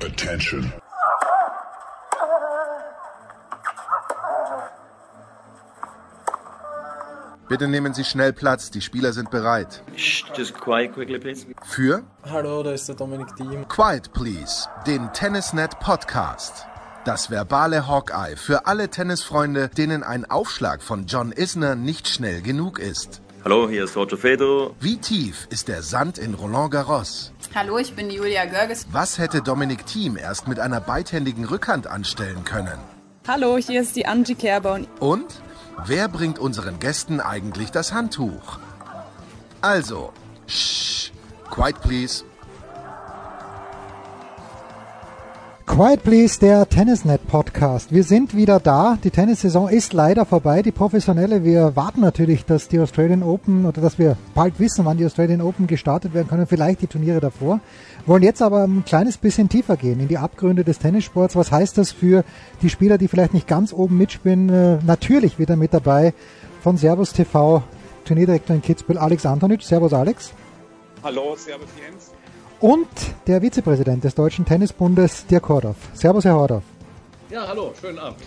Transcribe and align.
Attention. 0.00 0.72
Bitte 7.48 7.66
nehmen 7.66 7.94
Sie 7.94 8.04
schnell 8.04 8.32
Platz, 8.32 8.70
die 8.70 8.80
Spieler 8.80 9.12
sind 9.12 9.30
bereit. 9.30 9.82
Just 9.96 10.54
quiet 10.54 10.92
quickly, 10.92 11.18
please. 11.18 11.46
Für 11.64 12.04
Hallo, 12.30 12.62
da 12.62 12.72
ist 12.72 12.88
der 12.88 12.94
Dominik 12.94 13.34
Thiem. 13.36 13.66
Quiet 13.66 14.12
Please, 14.12 14.68
den 14.86 15.12
Tennisnet 15.12 15.80
Podcast. 15.80 16.66
Das 17.04 17.30
verbale 17.30 17.88
Hawkeye 17.88 18.36
für 18.36 18.66
alle 18.66 18.90
Tennisfreunde, 18.90 19.68
denen 19.68 20.04
ein 20.04 20.30
Aufschlag 20.30 20.82
von 20.82 21.06
John 21.06 21.32
Isner 21.32 21.74
nicht 21.74 22.06
schnell 22.06 22.42
genug 22.42 22.78
ist. 22.78 23.22
Hallo, 23.48 23.66
hier 23.66 23.84
ist 23.84 23.96
Roger 23.96 24.18
Federer. 24.18 24.72
Wie 24.78 24.98
tief 24.98 25.46
ist 25.48 25.68
der 25.68 25.82
Sand 25.82 26.18
in 26.18 26.34
Roland 26.34 26.70
Garros? 26.70 27.32
Hallo, 27.54 27.78
ich 27.78 27.94
bin 27.94 28.10
Julia 28.10 28.44
Görges. 28.44 28.86
Was 28.92 29.16
hätte 29.16 29.40
Dominik 29.40 29.86
Thiem 29.86 30.18
erst 30.18 30.48
mit 30.48 30.60
einer 30.60 30.82
beidhändigen 30.82 31.46
Rückhand 31.46 31.86
anstellen 31.86 32.44
können? 32.44 32.78
Hallo, 33.26 33.56
hier 33.56 33.80
ist 33.80 33.96
die 33.96 34.04
Angie 34.04 34.34
Kerber. 34.34 34.80
Und 35.00 35.40
wer 35.86 36.08
bringt 36.08 36.38
unseren 36.38 36.78
Gästen 36.78 37.20
eigentlich 37.20 37.70
das 37.70 37.94
Handtuch? 37.94 38.58
Also, 39.62 40.12
shh, 40.46 41.10
quiet 41.50 41.80
please. 41.80 42.24
Quiet 45.68 46.02
Please, 46.02 46.40
der 46.40 46.66
Tennisnet 46.66 47.24
Podcast. 47.28 47.92
Wir 47.92 48.02
sind 48.02 48.34
wieder 48.34 48.58
da. 48.58 48.98
Die 49.04 49.10
Tennissaison 49.10 49.68
ist 49.68 49.92
leider 49.92 50.24
vorbei. 50.24 50.62
Die 50.62 50.72
professionelle. 50.72 51.44
Wir 51.44 51.76
warten 51.76 52.00
natürlich, 52.00 52.46
dass 52.46 52.68
die 52.68 52.80
Australian 52.80 53.22
Open 53.22 53.66
oder 53.66 53.82
dass 53.82 53.98
wir 53.98 54.16
bald 54.34 54.58
wissen, 54.58 54.86
wann 54.86 54.96
die 54.96 55.04
Australian 55.04 55.42
Open 55.42 55.66
gestartet 55.66 56.14
werden 56.14 56.26
können. 56.26 56.46
Vielleicht 56.46 56.80
die 56.80 56.86
Turniere 56.86 57.20
davor. 57.20 57.60
Wollen 58.06 58.22
jetzt 58.22 58.40
aber 58.40 58.64
ein 58.64 58.84
kleines 58.86 59.18
bisschen 59.18 59.50
tiefer 59.50 59.76
gehen 59.76 60.00
in 60.00 60.08
die 60.08 60.16
Abgründe 60.16 60.64
des 60.64 60.78
Tennissports. 60.78 61.36
Was 61.36 61.52
heißt 61.52 61.76
das 61.76 61.92
für 61.92 62.24
die 62.62 62.70
Spieler, 62.70 62.96
die 62.96 63.06
vielleicht 63.06 63.34
nicht 63.34 63.46
ganz 63.46 63.72
oben 63.72 63.98
mitspielen? 63.98 64.48
Äh, 64.48 64.78
natürlich 64.84 65.38
wieder 65.38 65.54
mit 65.54 65.74
dabei 65.74 66.14
von 66.62 66.78
Servus 66.78 67.12
TV, 67.12 67.62
Turnierdirektor 68.06 68.56
in 68.56 68.62
Kitzbühel, 68.62 68.98
Alex 68.98 69.26
Antonic. 69.26 69.62
Servus, 69.62 69.92
Alex. 69.92 70.32
Hallo, 71.04 71.36
Servus, 71.36 71.68
Jens. 71.78 72.10
Und 72.60 72.88
der 73.28 73.40
Vizepräsident 73.40 74.02
des 74.02 74.16
Deutschen 74.16 74.44
Tennisbundes, 74.44 75.26
Dirk 75.26 75.48
Hordorf. 75.48 75.76
Servus, 75.94 76.24
Herr 76.24 76.34
Hordorf. 76.34 76.64
Ja, 77.30 77.46
hallo, 77.46 77.72
schönen 77.80 78.00
Abend. 78.00 78.18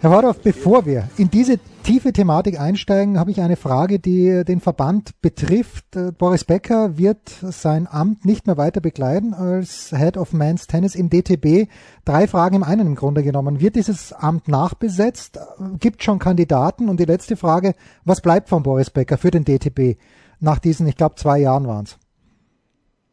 Herr 0.00 0.10
Hordorf, 0.10 0.40
bevor 0.40 0.84
wir 0.86 1.08
in 1.18 1.30
diese 1.30 1.60
tiefe 1.84 2.12
Thematik 2.12 2.58
einsteigen, 2.58 3.18
habe 3.18 3.30
ich 3.30 3.40
eine 3.40 3.54
Frage, 3.54 4.00
die 4.00 4.42
den 4.44 4.60
Verband 4.60 5.12
betrifft. 5.22 5.94
Äh, 5.94 6.10
Boris 6.10 6.44
Becker 6.44 6.98
wird 6.98 7.20
sein 7.42 7.86
Amt 7.88 8.24
nicht 8.24 8.48
mehr 8.48 8.56
weiter 8.56 8.80
bekleiden 8.80 9.34
als 9.34 9.90
Head 9.96 10.16
of 10.16 10.32
Men's 10.32 10.66
Tennis 10.66 10.96
im 10.96 11.08
DTB. 11.08 11.70
Drei 12.04 12.26
Fragen 12.26 12.56
im 12.56 12.64
einen 12.64 12.88
im 12.88 12.94
Grunde 12.96 13.22
genommen. 13.22 13.60
Wird 13.60 13.76
dieses 13.76 14.12
Amt 14.12 14.48
nachbesetzt? 14.48 15.38
Gibt 15.78 16.02
schon 16.02 16.18
Kandidaten? 16.18 16.88
Und 16.88 16.98
die 16.98 17.04
letzte 17.04 17.36
Frage, 17.36 17.74
was 18.04 18.20
bleibt 18.20 18.48
von 18.48 18.64
Boris 18.64 18.90
Becker 18.90 19.16
für 19.16 19.30
den 19.30 19.44
DTB 19.44 19.96
nach 20.40 20.58
diesen, 20.58 20.88
ich 20.88 20.96
glaube, 20.96 21.14
zwei 21.14 21.38
Jahren 21.38 21.68
waren 21.68 21.84
es? 21.84 21.98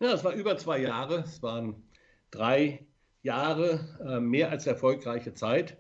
Ja, 0.02 0.14
es 0.14 0.24
war 0.24 0.34
über 0.34 0.58
zwei 0.58 0.80
Jahre. 0.80 1.20
Es 1.20 1.44
waren 1.44 1.76
drei 2.32 2.88
Jahre, 3.22 3.88
äh, 4.04 4.20
mehr 4.20 4.50
als 4.50 4.66
erfolgreiche 4.66 5.36
Zeit. 5.36 5.78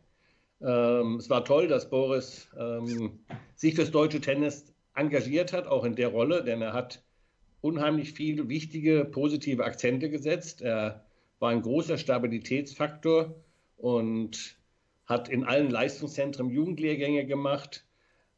Ähm, 0.62 1.16
es 1.16 1.28
war 1.32 1.44
toll, 1.44 1.68
dass 1.68 1.90
Boris 1.90 2.48
ähm, 2.56 3.26
sich 3.56 3.74
fürs 3.74 3.90
deutsche 3.90 4.22
Tennis 4.22 4.76
engagiert 4.94 5.54
hat, 5.54 5.66
auch 5.66 5.86
in 5.86 5.96
der 5.96 6.10
Rolle, 6.10 6.44
denn 6.44 6.62
er 6.62 6.74
hat 6.74 7.04
unheimlich 7.62 8.14
viele 8.14 8.48
wichtige, 8.48 9.06
positive 9.06 9.66
Akzente 9.66 10.12
gesetzt. 10.12 10.62
Er 10.62 11.04
war 11.40 11.50
ein 11.50 11.64
großer 11.64 11.98
Stabilitätsfaktor 11.98 13.34
und 13.78 14.56
hat 15.08 15.30
in 15.30 15.46
allen 15.46 15.72
Leistungszentren 15.72 16.52
Jugendlehrgänge 16.52 17.26
gemacht, 17.26 17.88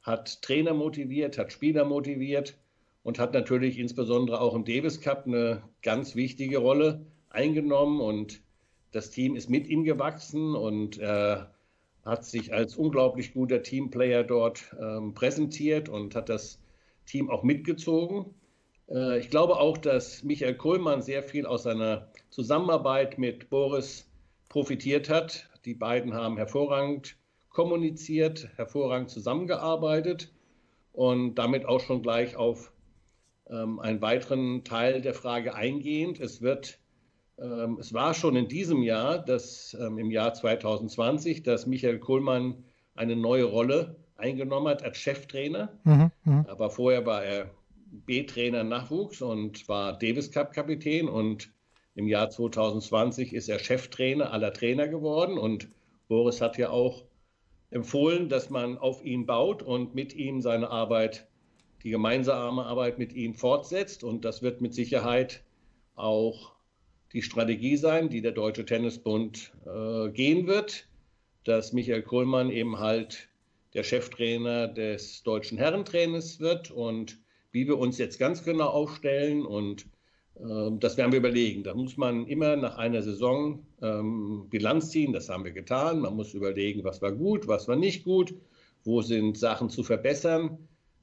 hat 0.02 0.42
Trainer 0.44 0.74
motiviert, 0.74 1.38
hat 1.38 1.52
Spieler 1.52 1.84
motiviert 1.84 2.58
und 3.04 3.20
hat 3.20 3.34
natürlich 3.34 3.78
insbesondere 3.78 4.42
auch 4.42 4.56
im 4.56 4.66
Davis 4.66 5.02
Cup 5.02 5.28
eine 5.28 5.62
ganz 5.82 6.16
wichtige 6.16 6.58
Rolle 6.58 7.06
eingenommen 7.30 8.02
und 8.02 8.42
das 8.92 9.10
Team 9.10 9.36
ist 9.36 9.50
mit 9.50 9.68
ihm 9.68 9.84
gewachsen 9.84 10.56
und 10.56 11.00
er 11.00 11.54
hat 12.06 12.26
sich 12.26 12.54
als 12.54 12.76
unglaublich 12.76 13.34
guter 13.34 13.64
Teamplayer 13.64 14.24
dort 14.24 14.76
ähm, 14.80 15.14
präsentiert 15.14 15.90
und 15.90 16.16
hat 16.16 16.30
das 16.30 16.60
Team 17.06 17.30
auch 17.30 17.44
mitgezogen. 17.44 18.34
Äh, 18.90 19.20
ich 19.20 19.30
glaube 19.30 19.60
auch, 19.60 19.78
dass 19.78 20.24
Michael 20.24 20.56
Kohlmann 20.56 21.02
sehr 21.02 21.24
viel 21.24 21.46
aus 21.46 21.64
seiner 21.64 22.10
Zusammenarbeit 22.30 23.18
mit 23.18 23.50
Boris 23.50 24.10
profitiert 24.50 25.10
hat. 25.10 25.50
Die 25.66 25.74
beiden 25.74 26.14
haben 26.14 26.38
hervorragend 26.38 27.16
kommuniziert, 27.50 28.50
hervorragend 28.58 29.10
zusammengearbeitet 29.10 30.32
und 30.92 31.36
damit 31.36 31.66
auch 31.66 31.80
schon 31.80 32.02
gleich 32.02 32.36
auf 32.36 32.73
ähm, 33.50 33.80
einen 33.80 34.02
weiteren 34.02 34.64
Teil 34.64 35.02
der 35.02 35.14
Frage 35.14 35.56
eingehend. 35.56 36.20
Es 36.20 36.42
wird 36.42 36.80
ähm, 37.40 37.78
es 37.80 37.94
war 37.94 38.14
schon 38.14 38.36
in 38.36 38.48
diesem 38.48 38.84
Jahr, 38.84 39.20
dass 39.20 39.76
ähm, 39.80 39.98
im 39.98 40.12
Jahr 40.12 40.34
2020, 40.34 41.44
dass 41.44 41.66
Michael 41.66 42.00
Kohlmann 42.00 42.64
eine 42.96 43.16
neue 43.16 43.46
Rolle 43.46 43.96
eingenommen 44.18 44.68
hat 44.68 44.84
als 44.84 44.98
Cheftrainer. 44.98 45.78
Mhm, 45.84 46.12
mh. 46.24 46.46
Aber 46.48 46.70
vorher 46.70 47.06
war 47.06 47.24
er 47.24 47.50
B-Trainer 48.06 48.64
Nachwuchs 48.64 49.22
und 49.22 49.68
war 49.68 49.98
Davis 49.98 50.32
Cup 50.32 50.54
Kapitän 50.54 51.08
und 51.08 51.52
im 51.96 52.08
Jahr 52.08 52.30
2020 52.30 53.34
ist 53.34 53.50
er 53.50 53.60
Cheftrainer 53.60 54.32
aller 54.32 54.54
Trainer 54.54 54.88
geworden 54.88 55.38
und 55.38 55.70
Boris 56.08 56.42
hat 56.42 56.58
ja 56.58 56.70
auch 56.70 57.04
empfohlen, 57.70 58.30
dass 58.30 58.50
man 58.50 58.78
auf 58.78 59.04
ihn 59.04 59.26
baut 59.26 59.62
und 59.62 59.96
mit 59.96 60.14
ihm 60.14 60.42
seine 60.42 60.70
Arbeit 60.70 61.28
die 61.84 61.90
gemeinsame 61.90 62.66
Arbeit 62.66 62.98
mit 62.98 63.14
ihm 63.14 63.34
fortsetzt. 63.34 64.04
Und 64.04 64.26
das 64.26 64.42
wird 64.42 64.62
mit 64.62 64.74
Sicherheit 64.74 65.44
auch 65.96 66.54
die 67.12 67.22
Strategie 67.22 67.78
sein, 67.78 68.10
die 68.10 68.22
der 68.22 68.32
Deutsche 68.32 68.66
Tennisbund 68.66 69.52
äh, 69.66 70.10
gehen 70.10 70.48
wird, 70.48 70.88
dass 71.44 71.74
Michael 71.74 72.02
Kohlmann 72.02 72.50
eben 72.50 72.80
halt 72.80 73.30
der 73.74 73.84
Cheftrainer 73.84 74.68
des 74.68 75.24
deutschen 75.24 75.58
Herrentrainers 75.58 76.40
wird 76.40 76.72
und 76.72 77.20
wie 77.52 77.68
wir 77.68 77.78
uns 77.78 77.98
jetzt 77.98 78.18
ganz 78.18 78.44
genau 78.44 78.68
aufstellen 78.68 79.46
und 79.46 79.86
äh, 80.36 80.72
das 80.80 80.98
werden 80.98 81.12
wir 81.12 81.20
überlegen. 81.20 81.64
Da 81.64 81.74
muss 81.74 81.98
man 81.98 82.26
immer 82.28 82.56
nach 82.56 82.78
einer 82.78 83.02
Saison 83.02 83.66
ähm, 83.82 84.48
Bilanz 84.50 84.90
ziehen, 84.90 85.14
das 85.14 85.30
haben 85.30 85.44
wir 85.44 85.52
getan. 85.52 86.00
Man 86.00 86.16
muss 86.16 86.34
überlegen, 86.34 86.84
was 86.84 87.02
war 87.02 87.12
gut, 87.12 87.48
was 87.48 87.68
war 87.68 87.76
nicht 87.76 88.04
gut, 88.04 88.34
wo 88.84 89.02
sind 89.02 89.38
Sachen 89.38 89.70
zu 89.70 89.84
verbessern. 89.84 90.58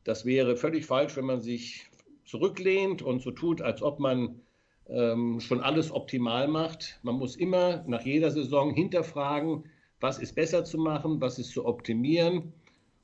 Das 0.05 0.25
wäre 0.25 0.57
völlig 0.57 0.87
falsch, 0.87 1.17
wenn 1.17 1.27
man 1.27 1.41
sich 1.41 1.91
zurücklehnt 2.25 3.03
und 3.03 3.21
so 3.23 3.31
tut, 3.31 3.61
als 3.61 3.83
ob 3.83 3.99
man 3.99 4.41
ähm, 4.89 5.41
schon 5.41 5.61
alles 5.61 5.93
optimal 5.93 6.49
macht. 6.49 6.99
Man 7.03 7.17
muss 7.17 7.37
immer 7.37 7.85
nach 7.87 8.03
jeder 8.03 8.31
Saison 8.31 8.73
hinterfragen, 8.73 9.65
was 10.01 10.19
ist 10.19 10.35
besser 10.35 10.65
zu 10.65 10.79
machen, 10.79 11.21
was 11.21 11.39
ist 11.39 11.53
zu 11.53 11.67
optimieren. 11.67 12.53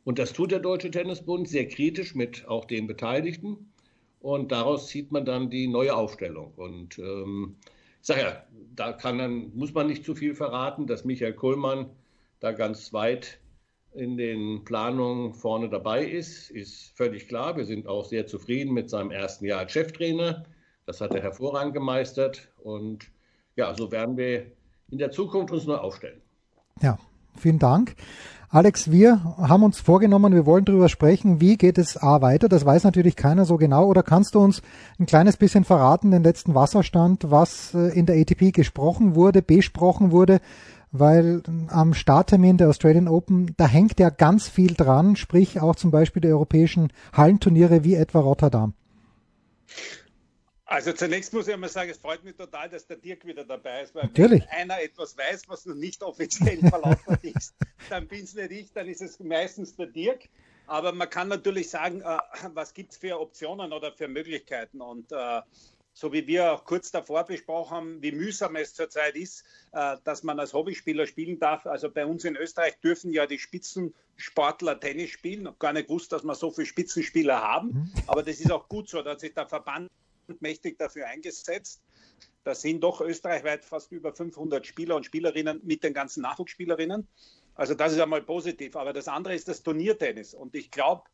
Und 0.05 0.19
das 0.19 0.33
tut 0.33 0.53
der 0.53 0.61
Deutsche 0.61 0.91
Tennisbund 0.91 1.49
sehr 1.49 1.69
kritisch 1.69 2.15
mit 2.15 2.47
auch 2.47 2.65
den 2.65 2.87
Beteiligten. 2.87 3.73
Und 4.21 4.53
daraus 4.53 4.89
zieht 4.89 5.13
man 5.13 5.25
dann 5.25 5.51
die 5.51 5.69
neue 5.69 5.95
Aufstellung. 5.95 6.53
Und 6.57 6.99
ähm, 6.99 7.57
ich 8.01 8.07
sage 8.07 8.21
ja, 8.21 8.47
da 8.75 8.93
kann 8.93 9.19
dann, 9.19 9.53
muss 9.55 9.75
man 9.75 9.89
nicht 9.89 10.05
zu 10.05 10.15
viel 10.15 10.35
verraten, 10.35 10.87
dass 10.87 11.05
Michael 11.05 11.35
Kohlmann 11.35 11.91
da 12.41 12.53
ganz 12.53 12.93
weit 12.93 13.41
in 13.97 14.17
den 14.17 14.65
Planungen 14.65 15.33
vorne 15.35 15.69
dabei 15.69 16.05
ist, 16.05 16.51
ist 16.51 16.97
völlig 16.97 17.29
klar. 17.29 17.57
Wir 17.57 17.65
sind 17.65 17.87
auch 17.87 18.05
sehr 18.05 18.27
zufrieden 18.27 18.75
mit 18.75 18.91
seinem 18.91 19.11
ersten 19.11 19.45
Jahr 19.45 19.61
als 19.61 19.73
Cheftrainer. 19.73 20.45
Das 20.85 21.01
hat 21.01 21.15
er 21.15 21.23
hervorragend 21.23 21.75
gemeistert. 21.75 22.49
Und 22.63 23.11
ja, 23.57 23.75
so 23.75 23.91
werden 23.91 24.17
wir 24.17 24.47
in 24.91 24.99
der 24.99 25.11
Zukunft 25.11 25.53
uns 25.53 25.67
neu 25.67 25.77
aufstellen. 25.77 26.21
Ja, 26.81 26.99
vielen 27.37 27.59
Dank. 27.59 27.97
Alex, 28.49 28.93
wir 28.93 29.21
haben 29.39 29.65
uns 29.65 29.81
vorgenommen, 29.81 30.33
wir 30.33 30.47
wollen 30.47 30.65
darüber 30.65 30.89
sprechen, 30.89 31.41
wie 31.41 31.57
geht 31.57 31.79
es 31.79 32.01
A 32.01 32.23
weiter. 32.23 32.49
Das 32.49 32.65
weiß 32.65 32.85
natürlich 32.85 33.17
keiner 33.17 33.45
so 33.45 33.57
genau. 33.57 33.87
Oder 33.87 34.05
kannst 34.05 34.37
du 34.37 34.41
uns 34.41 34.63
ein 35.01 35.07
kleines 35.07 35.37
bisschen 35.37 35.65
verraten, 35.65 36.13
den 36.13 36.23
letzten 36.23 36.55
Wasserstand, 36.55 37.31
was 37.31 37.75
äh, 37.75 37.89
in 37.99 38.07
der 38.07 38.17
ATP 38.17 38.53
gesprochen 38.53 39.17
wurde, 39.17 39.43
besprochen 39.43 40.13
wurde? 40.13 40.41
Weil 40.99 41.43
am 41.69 41.95
Starttermin 41.95 42.57
der 42.57 42.69
Australian 42.69 43.09
Open, 43.09 43.55
da 43.57 43.67
hängt 43.67 43.99
ja 44.01 44.11
ganz 44.11 44.49
viel 44.49 44.75
dran, 44.75 45.17
sprich 45.17 45.61
auch 45.61 45.77
zum 45.77 45.91
Beispiel 45.91 46.23
der 46.23 46.33
europäischen 46.33 46.93
Hallenturniere 47.13 47.85
wie 47.85 47.95
etwa 47.95 48.21
Rotterdam. 48.21 48.75
Also 50.69 50.93
zunächst 50.93 51.33
muss 51.33 51.47
ich 51.47 51.55
einmal 51.55 51.71
sagen, 51.71 51.91
es 51.91 51.99
freut 51.99 52.25
mich 52.25 52.35
total, 52.35 52.69
dass 52.69 52.87
der 52.89 52.97
Dirk 52.97 53.25
wieder 53.25 53.45
dabei 53.45 53.83
ist, 53.83 53.95
weil 53.95 54.05
Natürlich. 54.05 54.43
wenn 54.43 54.71
einer 54.71 54.83
etwas 54.83 55.17
weiß, 55.17 55.49
was 55.49 55.65
noch 55.65 55.77
nicht 55.77 56.03
offiziell 56.03 56.59
verlautbart 56.69 57.23
ist, 57.23 57.55
dann 57.89 58.09
bin 58.09 58.25
es 58.25 58.35
nicht 58.35 58.51
ich, 58.51 58.73
dann 58.73 58.89
ist 58.89 59.01
es 59.01 59.21
meistens 59.21 59.77
der 59.77 59.87
Dirk. 59.87 60.29
Aber 60.67 60.91
man 60.91 61.09
kann 61.09 61.29
natürlich 61.29 61.71
sagen, 61.71 62.01
äh, 62.01 62.19
was 62.53 62.75
gibt 62.75 62.91
es 62.91 62.99
für 62.99 63.21
Optionen 63.21 63.73
oder 63.73 63.93
für 63.93 64.09
Möglichkeiten? 64.09 64.81
Und 64.81 65.13
äh, 65.13 65.41
so 65.97 66.13
wie 66.13 66.27
wir 66.27 66.53
auch 66.53 66.65
kurz 66.67 66.91
davor 66.91 67.25
besprochen 67.25 67.75
haben, 67.75 68.03
wie 68.03 68.13
mühsam 68.13 68.55
es 68.57 68.75
zurzeit 68.75 69.17
ist, 69.17 69.45
äh, 69.73 69.97
dass 70.05 70.23
man 70.23 70.39
als 70.39 70.53
Hobbyspieler 70.53 71.07
spielen 71.07 71.39
darf. 71.39 71.65
Also 71.65 71.91
bei 71.91 72.05
uns 72.05 72.27
in 72.27 72.37
Österreich 72.37 72.79
dürfen 72.81 73.15
ja 73.15 73.27
die 73.27 73.39
Spitzensportler 73.39 74.79
Tennis 74.79 75.09
spielen. 75.09 75.49
Gar 75.59 75.73
nicht 75.73 75.89
gewusst, 75.89 76.13
dass 76.13 76.23
wir 76.23 76.35
so 76.35 76.51
viele 76.51 76.67
Spitzenspieler 76.67 77.41
haben. 77.41 77.69
Mhm. 77.69 77.93
Aber 78.09 78.23
das 78.23 78.41
ist 78.41 78.53
auch 78.53 78.69
gut 78.69 78.91
so. 78.91 79.01
Da 79.01 79.13
hat 79.13 79.21
sich 79.21 79.33
der 79.33 79.47
Verband 79.47 79.91
mächtig 80.41 80.79
dafür 80.79 81.07
eingesetzt. 81.07 81.81
Da 82.45 82.55
sind 82.55 82.83
doch 82.83 83.01
österreichweit 83.01 83.65
fast 83.65 83.91
über 83.91 84.13
500 84.13 84.67
Spieler 84.67 84.97
und 84.97 85.07
Spielerinnen 85.07 85.63
mit 85.65 85.83
den 85.83 85.95
ganzen 85.95 86.21
Nachwuchsspielerinnen. 86.21 87.09
Also 87.55 87.73
das 87.73 87.95
ist 87.95 88.01
einmal 88.01 88.21
positiv. 88.21 88.77
Aber 88.77 88.93
das 88.93 89.09
andere 89.09 89.35
ist 89.35 89.49
das 89.49 89.63
Turniertennis. 89.63 90.35
Und 90.35 90.55
ich 90.57 90.71
glaube, 90.71 91.05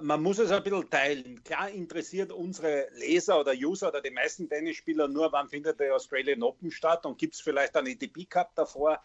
man 0.00 0.22
muss 0.22 0.38
es 0.38 0.50
ein 0.50 0.62
bisschen 0.62 0.88
teilen. 0.88 1.44
Klar 1.44 1.70
interessiert 1.70 2.32
unsere 2.32 2.88
Leser 2.94 3.40
oder 3.40 3.52
User 3.52 3.88
oder 3.88 4.00
die 4.00 4.10
meisten 4.10 4.48
Tennisspieler 4.48 5.08
nur, 5.08 5.30
wann 5.32 5.48
findet 5.48 5.78
der 5.80 5.94
Australian 5.94 6.42
Open 6.42 6.70
statt 6.70 7.04
und 7.04 7.18
gibt 7.18 7.34
es 7.34 7.40
vielleicht 7.40 7.76
einen 7.76 7.88
ATP 7.88 8.24
Cup 8.28 8.54
davor. 8.54 9.02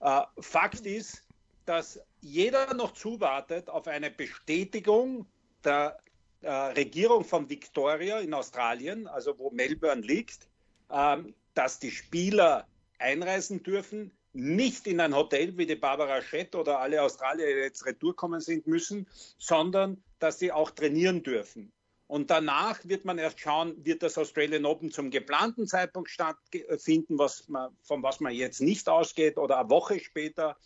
Äh, 0.00 0.22
Fakt 0.40 0.86
ist, 0.86 1.22
dass 1.66 2.00
jeder 2.20 2.74
noch 2.74 2.92
zuwartet 2.92 3.68
auf 3.68 3.86
eine 3.86 4.10
Bestätigung 4.10 5.26
der 5.62 5.98
äh, 6.42 6.50
Regierung 6.50 7.24
von 7.24 7.48
Victoria 7.48 8.18
in 8.18 8.34
Australien, 8.34 9.06
also 9.06 9.38
wo 9.38 9.50
Melbourne 9.50 10.02
liegt, 10.02 10.48
ähm, 10.90 11.34
dass 11.54 11.78
die 11.78 11.90
Spieler 11.90 12.66
einreisen 12.98 13.62
dürfen, 13.62 14.10
nicht 14.32 14.86
in 14.86 15.00
ein 15.00 15.14
Hotel 15.14 15.56
wie 15.56 15.66
die 15.66 15.76
Barbara 15.76 16.22
Schett 16.22 16.54
oder 16.54 16.78
alle 16.78 17.02
Australier, 17.02 17.46
die 17.46 17.62
jetzt 17.62 17.84
retourkommen 17.84 18.40
sind, 18.40 18.66
müssen, 18.66 19.06
sondern 19.38 20.02
dass 20.18 20.38
sie 20.38 20.52
auch 20.52 20.70
trainieren 20.70 21.22
dürfen. 21.22 21.72
Und 22.06 22.30
danach 22.30 22.80
wird 22.84 23.04
man 23.04 23.18
erst 23.18 23.38
schauen, 23.38 23.84
wird 23.84 24.02
das 24.02 24.18
Australian 24.18 24.64
Open 24.64 24.90
zum 24.90 25.10
geplanten 25.10 25.68
Zeitpunkt 25.68 26.10
stattfinden, 26.10 27.18
was 27.18 27.48
man, 27.48 27.70
von 27.82 28.02
was 28.02 28.18
man 28.18 28.32
jetzt 28.32 28.60
nicht 28.60 28.88
ausgeht, 28.88 29.38
oder 29.38 29.60
eine 29.60 29.70
Woche 29.70 30.00
später. 30.00 30.56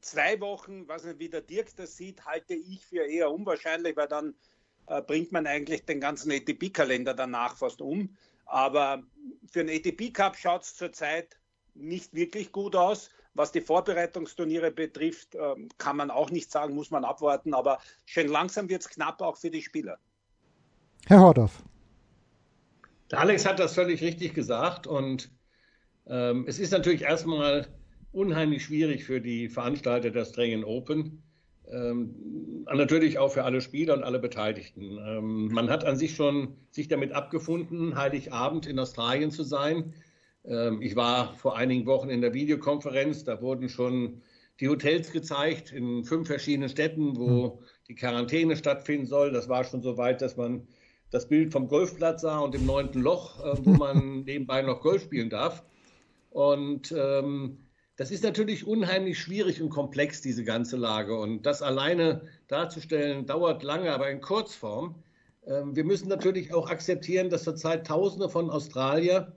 Zwei 0.00 0.40
Wochen, 0.40 0.86
was 0.86 1.04
nicht, 1.04 1.18
wie 1.18 1.28
der 1.28 1.40
Dirk 1.40 1.74
das 1.74 1.96
sieht, 1.96 2.24
halte 2.24 2.54
ich 2.54 2.86
für 2.86 3.04
eher 3.04 3.32
unwahrscheinlich, 3.32 3.96
weil 3.96 4.06
dann 4.06 4.34
äh, 4.86 5.02
bringt 5.02 5.32
man 5.32 5.46
eigentlich 5.46 5.84
den 5.84 6.00
ganzen 6.00 6.30
ATP-Kalender 6.30 7.14
danach 7.14 7.56
fast 7.56 7.80
um. 7.80 8.16
Aber 8.46 9.02
für 9.50 9.60
einen 9.60 9.70
ATP-Cup 9.70 10.36
schaut 10.36 10.62
es 10.62 10.76
zurzeit 10.76 11.36
nicht 11.74 12.14
wirklich 12.14 12.52
gut 12.52 12.76
aus. 12.76 13.10
Was 13.34 13.50
die 13.50 13.62
Vorbereitungsturniere 13.62 14.70
betrifft, 14.70 15.34
ähm, 15.34 15.68
kann 15.78 15.96
man 15.96 16.10
auch 16.10 16.30
nicht 16.30 16.50
sagen, 16.52 16.74
muss 16.74 16.90
man 16.90 17.04
abwarten. 17.04 17.54
Aber 17.54 17.78
schön 18.04 18.28
langsam 18.28 18.68
wird 18.68 18.82
es 18.82 18.90
knapp 18.90 19.22
auch 19.22 19.38
für 19.38 19.50
die 19.50 19.62
Spieler. 19.62 19.98
Herr 21.06 21.20
Hordorf. 21.20 21.62
Der 23.10 23.20
Alex 23.20 23.46
hat 23.46 23.58
das 23.58 23.74
völlig 23.74 24.02
richtig 24.02 24.34
gesagt. 24.34 24.86
Und 24.86 25.30
ähm, 26.06 26.44
es 26.46 26.58
ist 26.58 26.72
natürlich 26.72 27.02
erstmal 27.02 27.66
unheimlich 28.12 28.64
schwierig 28.64 29.04
für 29.04 29.20
die 29.20 29.48
Veranstalter 29.48 30.10
der 30.10 30.24
Strengen 30.26 30.64
Open. 30.64 31.22
Ähm, 31.70 32.64
natürlich 32.72 33.18
auch 33.18 33.32
für 33.32 33.44
alle 33.44 33.60
Spieler 33.60 33.94
und 33.94 34.02
alle 34.02 34.18
Beteiligten. 34.18 34.98
Ähm, 34.98 35.48
man 35.52 35.70
hat 35.70 35.84
an 35.84 35.96
sich 35.96 36.14
schon 36.14 36.56
sich 36.70 36.88
damit 36.88 37.12
abgefunden, 37.12 37.96
Heiligabend 37.96 38.66
in 38.66 38.78
Australien 38.78 39.30
zu 39.30 39.42
sein. 39.42 39.94
Ähm, 40.44 40.82
ich 40.82 40.96
war 40.96 41.36
vor 41.36 41.56
einigen 41.56 41.86
Wochen 41.86 42.10
in 42.10 42.20
der 42.20 42.34
Videokonferenz, 42.34 43.24
da 43.24 43.40
wurden 43.40 43.68
schon 43.68 44.22
die 44.60 44.68
Hotels 44.68 45.10
gezeigt 45.12 45.72
in 45.72 46.04
fünf 46.04 46.28
verschiedenen 46.28 46.68
Städten, 46.68 47.16
wo 47.16 47.58
hm. 47.58 47.66
die 47.88 47.94
Quarantäne 47.94 48.56
stattfinden 48.56 49.06
soll. 49.06 49.32
Das 49.32 49.48
war 49.48 49.64
schon 49.64 49.82
so 49.82 49.96
weit, 49.96 50.22
dass 50.22 50.36
man 50.36 50.66
das 51.10 51.28
Bild 51.28 51.52
vom 51.52 51.68
Golfplatz 51.68 52.22
sah 52.22 52.38
und 52.38 52.54
im 52.54 52.66
neunten 52.66 53.02
Loch, 53.02 53.44
äh, 53.44 53.56
wo 53.64 53.70
man 53.72 54.24
nebenbei 54.24 54.62
noch 54.62 54.80
Golf 54.80 55.02
spielen 55.02 55.30
darf. 55.30 55.64
Und 56.30 56.92
ähm, 56.96 57.58
das 57.96 58.10
ist 58.10 58.24
natürlich 58.24 58.66
unheimlich 58.66 59.18
schwierig 59.18 59.60
und 59.60 59.68
komplex, 59.68 60.22
diese 60.22 60.44
ganze 60.44 60.76
Lage. 60.76 61.18
Und 61.18 61.42
das 61.42 61.60
alleine 61.60 62.22
darzustellen, 62.48 63.26
dauert 63.26 63.62
lange, 63.62 63.92
aber 63.92 64.10
in 64.10 64.20
Kurzform. 64.20 64.94
Ähm, 65.46 65.76
wir 65.76 65.84
müssen 65.84 66.08
natürlich 66.08 66.54
auch 66.54 66.70
akzeptieren, 66.70 67.28
dass 67.28 67.44
zurzeit 67.44 67.86
Tausende 67.86 68.28
von 68.30 68.48
Australier 68.48 69.36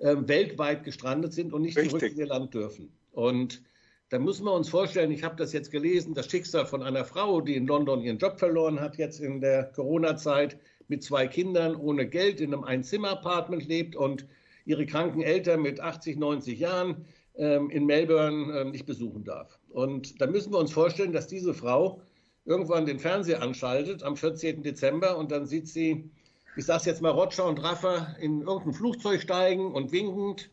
ähm, 0.00 0.28
weltweit 0.28 0.84
gestrandet 0.84 1.32
sind 1.32 1.52
und 1.52 1.62
nicht 1.62 1.76
Richtig. 1.76 2.00
zurück 2.00 2.12
in 2.12 2.18
ihr 2.18 2.26
Land 2.26 2.54
dürfen. 2.54 2.92
Und 3.12 3.62
da 4.08 4.18
müssen 4.18 4.44
wir 4.44 4.52
uns 4.52 4.68
vorstellen, 4.68 5.12
ich 5.12 5.22
habe 5.22 5.36
das 5.36 5.52
jetzt 5.52 5.70
gelesen, 5.70 6.14
das 6.14 6.30
Schicksal 6.30 6.66
von 6.66 6.82
einer 6.82 7.04
Frau, 7.04 7.40
die 7.40 7.54
in 7.54 7.66
London 7.66 8.02
ihren 8.02 8.18
Job 8.18 8.38
verloren 8.38 8.80
hat, 8.80 8.96
jetzt 8.98 9.20
in 9.20 9.40
der 9.40 9.64
Corona-Zeit 9.64 10.58
mit 10.88 11.04
zwei 11.04 11.28
Kindern 11.28 11.76
ohne 11.76 12.08
Geld 12.08 12.40
in 12.40 12.52
einem 12.52 12.64
Einzimmer-Apartment 12.64 13.66
lebt 13.68 13.94
und 13.94 14.26
ihre 14.64 14.84
kranken 14.86 15.22
Eltern 15.22 15.62
mit 15.62 15.80
80, 15.80 16.16
90 16.16 16.58
Jahren 16.58 17.04
ähm, 17.36 17.70
in 17.70 17.86
Melbourne 17.86 18.58
ähm, 18.58 18.70
nicht 18.72 18.86
besuchen 18.86 19.24
darf. 19.24 19.58
Und 19.70 20.20
da 20.20 20.26
müssen 20.26 20.52
wir 20.52 20.58
uns 20.58 20.72
vorstellen, 20.72 21.12
dass 21.12 21.28
diese 21.28 21.54
Frau 21.54 22.02
irgendwann 22.44 22.86
den 22.86 22.98
Fernseher 22.98 23.42
anschaltet 23.42 24.02
am 24.02 24.16
14. 24.16 24.62
Dezember 24.62 25.16
und 25.16 25.30
dann 25.30 25.46
sieht 25.46 25.68
sie 25.68 26.10
ich 26.60 26.66
sage 26.66 26.84
jetzt 26.84 27.00
mal, 27.00 27.08
Roger 27.08 27.46
und 27.46 27.64
Raffer 27.64 28.14
in 28.20 28.42
irgendein 28.42 28.74
Flugzeug 28.74 29.22
steigen 29.22 29.72
und 29.72 29.92
winkend 29.92 30.50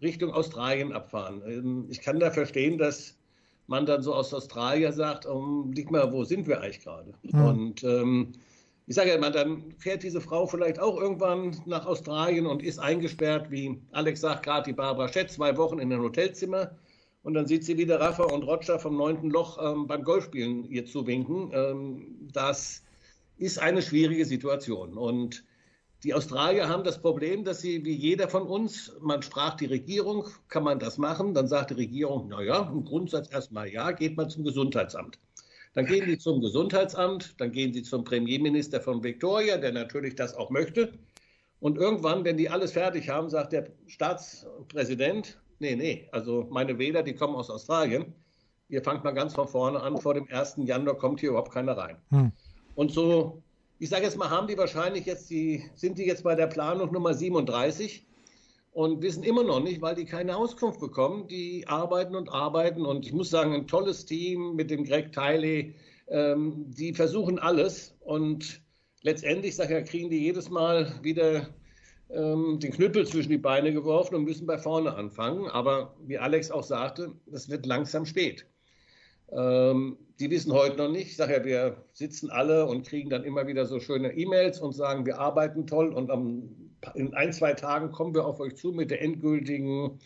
Richtung 0.00 0.30
Australien 0.30 0.92
abfahren. 0.92 1.42
Ähm, 1.48 1.86
ich 1.90 2.00
kann 2.00 2.20
da 2.20 2.30
verstehen, 2.30 2.78
dass 2.78 3.16
man 3.66 3.84
dann 3.84 4.00
so 4.00 4.14
aus 4.14 4.32
Australien 4.32 4.92
sagt, 4.92 5.26
um, 5.26 5.72
lieg 5.72 5.90
mal, 5.90 6.12
wo 6.12 6.22
sind 6.22 6.46
wir 6.46 6.60
eigentlich 6.60 6.84
gerade? 6.84 7.12
Mhm. 7.22 7.44
Und 7.44 7.82
ähm, 7.82 8.32
ich 8.86 8.94
sage 8.94 9.08
ja 9.08 9.16
immer, 9.16 9.32
dann 9.32 9.74
fährt 9.78 10.04
diese 10.04 10.20
Frau 10.20 10.46
vielleicht 10.46 10.78
auch 10.78 10.96
irgendwann 10.96 11.60
nach 11.66 11.86
Australien 11.86 12.46
und 12.46 12.62
ist 12.62 12.78
eingesperrt, 12.78 13.50
wie 13.50 13.82
Alex 13.90 14.20
sagt, 14.20 14.44
gerade 14.44 14.70
die 14.70 14.76
Barbara 14.76 15.08
Schett, 15.08 15.32
zwei 15.32 15.56
Wochen 15.56 15.80
in 15.80 15.92
ein 15.92 16.00
Hotelzimmer. 16.00 16.70
Und 17.24 17.34
dann 17.34 17.48
sieht 17.48 17.64
sie 17.64 17.76
wieder 17.76 17.98
Rafa 18.00 18.22
und 18.22 18.44
Roger 18.44 18.78
vom 18.78 18.96
neunten 18.96 19.30
Loch 19.30 19.58
ähm, 19.60 19.88
beim 19.88 20.04
Golfspielen 20.04 20.70
ihr 20.70 20.86
zuwinken. 20.86 21.50
Ähm, 21.52 22.28
das 22.32 22.84
ist 23.38 23.58
eine 23.58 23.82
schwierige 23.82 24.24
Situation. 24.24 24.96
Und 24.98 25.44
die 26.04 26.14
Australier 26.14 26.68
haben 26.68 26.84
das 26.84 27.00
Problem, 27.00 27.44
dass 27.44 27.60
sie 27.60 27.84
wie 27.84 27.94
jeder 27.94 28.28
von 28.28 28.42
uns, 28.42 28.92
man 29.00 29.22
sprach 29.22 29.56
die 29.56 29.66
Regierung, 29.66 30.26
kann 30.48 30.62
man 30.62 30.78
das 30.78 30.96
machen? 30.96 31.34
Dann 31.34 31.48
sagt 31.48 31.70
die 31.70 31.74
Regierung, 31.74 32.28
naja, 32.28 32.70
im 32.72 32.84
Grundsatz 32.84 33.30
erstmal 33.32 33.68
ja, 33.68 33.90
geht 33.90 34.16
man 34.16 34.30
zum 34.30 34.44
Gesundheitsamt. 34.44 35.18
Dann 35.74 35.86
gehen 35.86 36.06
die 36.06 36.18
zum 36.18 36.40
Gesundheitsamt, 36.40 37.34
dann 37.40 37.52
gehen 37.52 37.72
sie 37.72 37.82
zum 37.82 38.04
Premierminister 38.04 38.80
von 38.80 39.02
Victoria, 39.02 39.58
der 39.58 39.72
natürlich 39.72 40.14
das 40.14 40.34
auch 40.34 40.50
möchte. 40.50 40.92
Und 41.60 41.76
irgendwann, 41.76 42.24
wenn 42.24 42.36
die 42.36 42.48
alles 42.48 42.72
fertig 42.72 43.08
haben, 43.08 43.28
sagt 43.28 43.52
der 43.52 43.68
Staatspräsident, 43.86 45.40
nee, 45.58 45.74
nee, 45.74 46.08
also 46.12 46.46
meine 46.50 46.78
Wähler, 46.78 47.02
die 47.02 47.14
kommen 47.14 47.34
aus 47.34 47.50
Australien. 47.50 48.14
Ihr 48.68 48.82
fangt 48.82 49.02
mal 49.02 49.12
ganz 49.12 49.34
von 49.34 49.48
vorne 49.48 49.80
an, 49.80 49.96
vor 49.98 50.14
dem 50.14 50.28
1. 50.30 50.58
Januar 50.58 50.96
kommt 50.96 51.20
hier 51.20 51.30
überhaupt 51.30 51.52
keiner 51.52 51.76
rein. 51.76 51.96
Hm. 52.10 52.32
Und 52.74 52.92
so, 52.92 53.42
ich 53.78 53.88
sage 53.88 54.04
jetzt 54.04 54.16
mal, 54.16 54.30
haben 54.30 54.48
die 54.48 54.58
wahrscheinlich 54.58 55.06
jetzt 55.06 55.30
die, 55.30 55.64
sind 55.74 55.98
die 55.98 56.04
jetzt 56.04 56.24
bei 56.24 56.34
der 56.34 56.48
Planung 56.48 56.92
Nummer 56.92 57.14
37 57.14 58.04
und 58.72 59.02
wissen 59.02 59.22
immer 59.22 59.44
noch 59.44 59.60
nicht, 59.60 59.80
weil 59.80 59.94
die 59.94 60.04
keine 60.04 60.36
Auskunft 60.36 60.80
bekommen. 60.80 61.28
Die 61.28 61.66
arbeiten 61.66 62.16
und 62.16 62.28
arbeiten 62.28 62.84
und 62.84 63.06
ich 63.06 63.12
muss 63.12 63.30
sagen, 63.30 63.54
ein 63.54 63.66
tolles 63.66 64.04
Team 64.04 64.56
mit 64.56 64.70
dem 64.70 64.84
Greg 64.84 65.12
Tiley, 65.12 65.74
ähm, 66.08 66.66
die 66.68 66.92
versuchen 66.92 67.38
alles 67.38 67.94
und 68.00 68.60
letztendlich, 69.02 69.54
sage 69.54 69.80
ich, 69.80 69.90
kriegen 69.90 70.10
die 70.10 70.18
jedes 70.18 70.50
Mal 70.50 70.92
wieder 71.02 71.48
ähm, 72.10 72.58
den 72.60 72.72
Knüppel 72.72 73.06
zwischen 73.06 73.30
die 73.30 73.38
Beine 73.38 73.72
geworfen 73.72 74.16
und 74.16 74.24
müssen 74.24 74.46
bei 74.46 74.58
vorne 74.58 74.94
anfangen. 74.94 75.46
Aber 75.48 75.94
wie 76.06 76.18
Alex 76.18 76.50
auch 76.50 76.64
sagte, 76.64 77.12
es 77.32 77.48
wird 77.48 77.66
langsam 77.66 78.06
spät. 78.06 78.46
Ähm, 79.32 79.98
die 80.20 80.30
wissen 80.30 80.52
heute 80.52 80.76
noch 80.76 80.88
nicht. 80.88 81.08
Ich 81.08 81.16
sage 81.16 81.34
ja, 81.34 81.44
wir 81.44 81.84
sitzen 81.92 82.30
alle 82.30 82.66
und 82.66 82.86
kriegen 82.86 83.10
dann 83.10 83.24
immer 83.24 83.46
wieder 83.46 83.66
so 83.66 83.78
schöne 83.78 84.12
E-Mails 84.12 84.60
und 84.60 84.72
sagen, 84.72 85.06
wir 85.06 85.18
arbeiten 85.18 85.66
toll 85.66 85.92
und 85.92 86.10
am, 86.10 86.48
in 86.94 87.14
ein, 87.14 87.32
zwei 87.32 87.52
Tagen 87.52 87.92
kommen 87.92 88.14
wir 88.14 88.24
auf 88.24 88.40
euch 88.40 88.56
zu 88.56 88.72
mit 88.72 88.90
der 88.90 89.02
endgültigen 89.02 90.00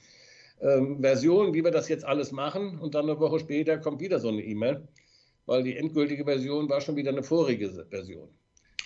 ähm, 0.60 1.00
Version, 1.00 1.54
wie 1.54 1.64
wir 1.64 1.70
das 1.70 1.88
jetzt 1.88 2.04
alles 2.04 2.32
machen. 2.32 2.78
Und 2.78 2.94
dann 2.94 3.08
eine 3.08 3.18
Woche 3.18 3.38
später 3.40 3.78
kommt 3.78 4.00
wieder 4.00 4.18
so 4.18 4.28
eine 4.28 4.42
E-Mail, 4.42 4.86
weil 5.46 5.62
die 5.62 5.76
endgültige 5.76 6.24
Version 6.24 6.68
war 6.68 6.80
schon 6.80 6.96
wieder 6.96 7.10
eine 7.10 7.22
vorige 7.22 7.70
Version. 7.90 8.28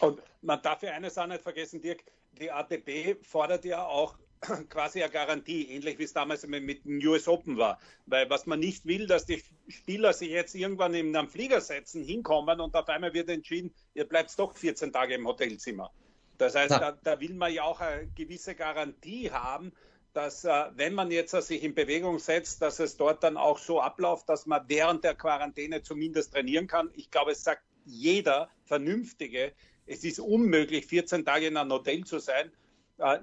Und 0.00 0.22
man 0.42 0.60
darf 0.62 0.82
ja 0.82 0.92
eines 0.92 1.16
auch 1.18 1.26
nicht 1.26 1.42
vergessen, 1.42 1.80
Dirk, 1.80 2.04
die 2.38 2.50
ATP 2.50 3.16
fordert 3.22 3.64
ja 3.64 3.84
auch 3.84 4.16
quasi 4.68 5.02
eine 5.02 5.12
Garantie, 5.12 5.68
ähnlich 5.68 5.98
wie 5.98 6.04
es 6.04 6.12
damals 6.12 6.46
mit 6.46 6.84
dem 6.84 6.98
US 7.06 7.28
Open 7.28 7.56
war. 7.56 7.78
Weil 8.06 8.28
was 8.30 8.46
man 8.46 8.60
nicht 8.60 8.86
will, 8.86 9.06
dass 9.06 9.26
die 9.26 9.42
Spieler 9.68 10.12
sich 10.12 10.30
jetzt 10.30 10.54
irgendwann 10.54 10.94
in 10.94 11.14
einem 11.16 11.28
Flieger 11.28 11.60
setzen, 11.60 12.02
hinkommen 12.04 12.60
und 12.60 12.74
auf 12.74 12.88
einmal 12.88 13.14
wird 13.14 13.28
entschieden, 13.28 13.72
ihr 13.94 14.04
bleibt 14.04 14.38
doch 14.38 14.56
14 14.56 14.92
Tage 14.92 15.14
im 15.14 15.26
Hotelzimmer. 15.26 15.90
Das 16.38 16.54
heißt, 16.54 16.72
ja. 16.72 16.78
da, 16.78 16.98
da, 17.02 17.20
will 17.20 17.34
man 17.34 17.52
ja 17.52 17.62
auch 17.62 17.80
eine 17.80 18.08
gewisse 18.08 18.54
Garantie 18.54 19.30
haben, 19.30 19.72
dass 20.12 20.44
äh, 20.44 20.64
wenn 20.74 20.94
man 20.94 21.10
jetzt 21.10 21.30
sich 21.30 21.62
in 21.62 21.74
Bewegung 21.74 22.18
setzt, 22.18 22.62
dass 22.62 22.78
es 22.78 22.96
dort 22.96 23.22
dann 23.22 23.36
auch 23.36 23.58
so 23.58 23.80
abläuft, 23.80 24.28
dass 24.28 24.46
man 24.46 24.62
während 24.68 25.04
der 25.04 25.14
Quarantäne 25.14 25.82
zumindest 25.82 26.32
trainieren 26.32 26.66
kann. 26.66 26.90
Ich 26.94 27.10
glaube, 27.10 27.32
es 27.32 27.42
sagt 27.44 27.62
jeder 27.84 28.50
Vernünftige, 28.64 29.52
es 29.86 30.04
ist 30.04 30.18
unmöglich, 30.18 30.86
14 30.86 31.24
Tage 31.24 31.46
in 31.46 31.56
einem 31.56 31.72
Hotel 31.72 32.04
zu 32.04 32.18
sein 32.18 32.50
äh, 32.98 33.18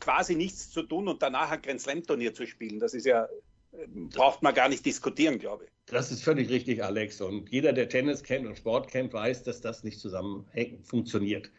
quasi 0.00 0.34
nichts 0.34 0.70
zu 0.70 0.82
tun 0.82 1.08
und 1.08 1.22
danach 1.22 1.50
ein 1.50 1.62
Grand 1.62 1.80
Slam 1.80 2.02
Turnier 2.02 2.34
zu 2.34 2.46
spielen. 2.46 2.78
Das 2.78 2.94
ist 2.94 3.06
ja, 3.06 3.24
äh, 3.72 3.86
braucht 4.14 4.42
man 4.42 4.54
gar 4.54 4.68
nicht 4.68 4.84
diskutieren, 4.84 5.38
glaube 5.38 5.64
ich. 5.64 5.70
Das 5.86 6.10
ist 6.10 6.22
völlig 6.22 6.48
richtig, 6.50 6.82
Alex. 6.82 7.20
Und 7.20 7.50
jeder, 7.50 7.72
der 7.72 7.88
Tennis 7.88 8.22
kennt 8.22 8.46
und 8.46 8.56
Sport 8.56 8.88
kennt, 8.88 9.12
weiß, 9.12 9.42
dass 9.42 9.60
das 9.60 9.84
nicht 9.84 10.00
zusammen 10.00 10.46
funktioniert. 10.82 11.50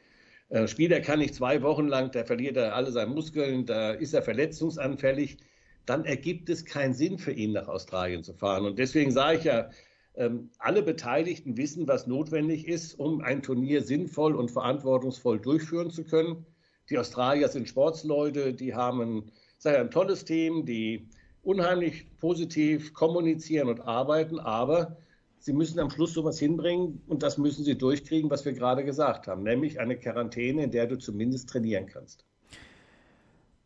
Äh, 0.49 0.67
Spieler 0.67 0.99
kann 1.01 1.19
nicht 1.19 1.35
zwei 1.35 1.61
Wochen 1.61 1.87
lang, 1.87 2.11
da 2.11 2.23
verliert 2.23 2.57
er 2.57 2.75
alle 2.75 2.91
seine 2.91 3.11
Muskeln, 3.11 3.65
da 3.65 3.91
ist 3.91 4.13
er 4.13 4.21
verletzungsanfällig. 4.21 5.37
Dann 5.85 6.05
ergibt 6.05 6.49
es 6.49 6.65
keinen 6.65 6.93
Sinn 6.93 7.19
für 7.19 7.31
ihn, 7.31 7.51
nach 7.53 7.67
Australien 7.67 8.23
zu 8.23 8.33
fahren. 8.33 8.65
Und 8.65 8.79
deswegen 8.79 9.11
sage 9.11 9.37
ich 9.37 9.43
ja, 9.43 9.69
ähm, 10.15 10.49
alle 10.59 10.81
Beteiligten 10.81 11.57
wissen, 11.57 11.87
was 11.87 12.07
notwendig 12.07 12.67
ist, 12.67 12.97
um 12.97 13.21
ein 13.21 13.43
Turnier 13.43 13.83
sinnvoll 13.83 14.35
und 14.35 14.49
verantwortungsvoll 14.49 15.39
durchführen 15.39 15.91
zu 15.91 16.03
können. 16.03 16.45
Die 16.89 16.97
Australier 16.97 17.47
sind 17.47 17.67
Sportsleute, 17.67 18.53
die 18.53 18.75
haben 18.75 19.01
ein, 19.01 19.31
ein 19.63 19.89
tolles 19.89 20.25
Team, 20.25 20.65
die 20.65 21.09
unheimlich 21.41 22.05
positiv 22.17 22.93
kommunizieren 22.93 23.69
und 23.69 23.81
arbeiten, 23.81 24.39
aber 24.39 24.97
sie 25.39 25.53
müssen 25.53 25.79
am 25.79 25.89
Schluss 25.89 26.13
sowas 26.13 26.39
hinbringen 26.39 27.01
und 27.07 27.23
das 27.23 27.37
müssen 27.37 27.63
sie 27.63 27.77
durchkriegen, 27.77 28.29
was 28.29 28.45
wir 28.45 28.53
gerade 28.53 28.83
gesagt 28.83 29.27
haben, 29.27 29.43
nämlich 29.43 29.79
eine 29.79 29.97
Quarantäne, 29.97 30.63
in 30.63 30.71
der 30.71 30.87
du 30.87 30.97
zumindest 30.97 31.49
trainieren 31.49 31.85
kannst. 31.85 32.25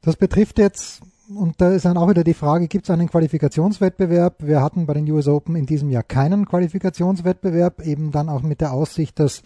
Das 0.02 0.16
betrifft 0.16 0.60
jetzt, 0.60 1.02
und 1.28 1.60
da 1.60 1.74
ist 1.74 1.84
dann 1.84 1.98
auch 1.98 2.10
wieder 2.10 2.24
die 2.24 2.34
Frage, 2.34 2.68
gibt 2.68 2.86
es 2.86 2.90
einen 2.90 3.10
Qualifikationswettbewerb? 3.10 4.36
Wir 4.40 4.62
hatten 4.62 4.86
bei 4.86 4.94
den 4.94 5.10
US 5.12 5.28
Open 5.28 5.56
in 5.56 5.66
diesem 5.66 5.90
Jahr 5.90 6.04
keinen 6.04 6.46
Qualifikationswettbewerb, 6.46 7.86
eben 7.86 8.12
dann 8.12 8.30
auch 8.30 8.42
mit 8.42 8.62
der 8.62 8.72
Aussicht, 8.72 9.20
dass 9.20 9.44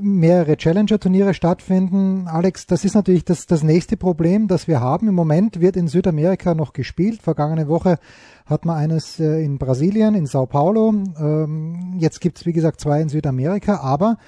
mehrere 0.00 0.56
Challenger-Turniere 0.56 1.34
stattfinden. 1.34 2.26
Alex, 2.28 2.66
das 2.66 2.84
ist 2.84 2.94
natürlich 2.94 3.24
das, 3.24 3.46
das 3.46 3.62
nächste 3.62 3.96
Problem, 3.96 4.48
das 4.48 4.68
wir 4.68 4.80
haben. 4.80 5.08
Im 5.08 5.14
Moment 5.14 5.60
wird 5.60 5.76
in 5.76 5.88
Südamerika 5.88 6.54
noch 6.54 6.72
gespielt. 6.72 7.22
Vergangene 7.22 7.68
Woche 7.68 7.98
hat 8.46 8.64
man 8.64 8.76
eines 8.76 9.18
äh, 9.20 9.44
in 9.44 9.58
Brasilien, 9.58 10.14
in 10.14 10.26
Sao 10.26 10.46
Paulo. 10.46 10.94
Ähm, 11.18 11.96
jetzt 11.98 12.20
gibt's 12.20 12.46
wie 12.46 12.52
gesagt, 12.52 12.80
zwei 12.80 13.00
in 13.00 13.08
Südamerika. 13.08 13.80
Aber 13.80 14.18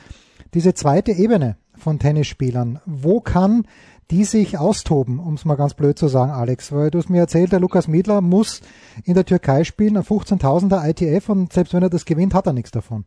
diese 0.55 0.75
zweite 0.75 1.13
Ebene 1.13 1.57
von 1.77 1.99
Tennisspielern, 1.99 2.81
wo 2.87 3.21
kann 3.21 3.65
die 4.11 4.25
sich 4.25 4.59
austoben, 4.59 5.21
um 5.21 5.35
es 5.35 5.45
mal 5.45 5.55
ganz 5.55 5.75
blöd 5.75 5.97
zu 5.97 6.09
sagen, 6.09 6.33
Alex? 6.33 6.73
Weil 6.73 6.91
du 6.91 6.99
hast 6.99 7.11
mir 7.11 7.21
erzählt, 7.21 7.53
der 7.53 7.61
Lukas 7.61 7.87
Miedler 7.87 8.21
muss 8.21 8.61
in 9.05 9.15
der 9.15 9.25
Türkei 9.25 9.65
spielen, 9.65 9.97
ein 9.97 10.03
15.000er 10.03 10.89
ITF 10.89 11.29
und 11.29 11.53
selbst 11.53 11.73
wenn 11.75 11.83
er 11.83 11.91
das 11.91 12.05
gewinnt, 12.05 12.35
hat 12.35 12.47
er 12.47 12.53
nichts 12.53 12.73
davon. 12.73 13.05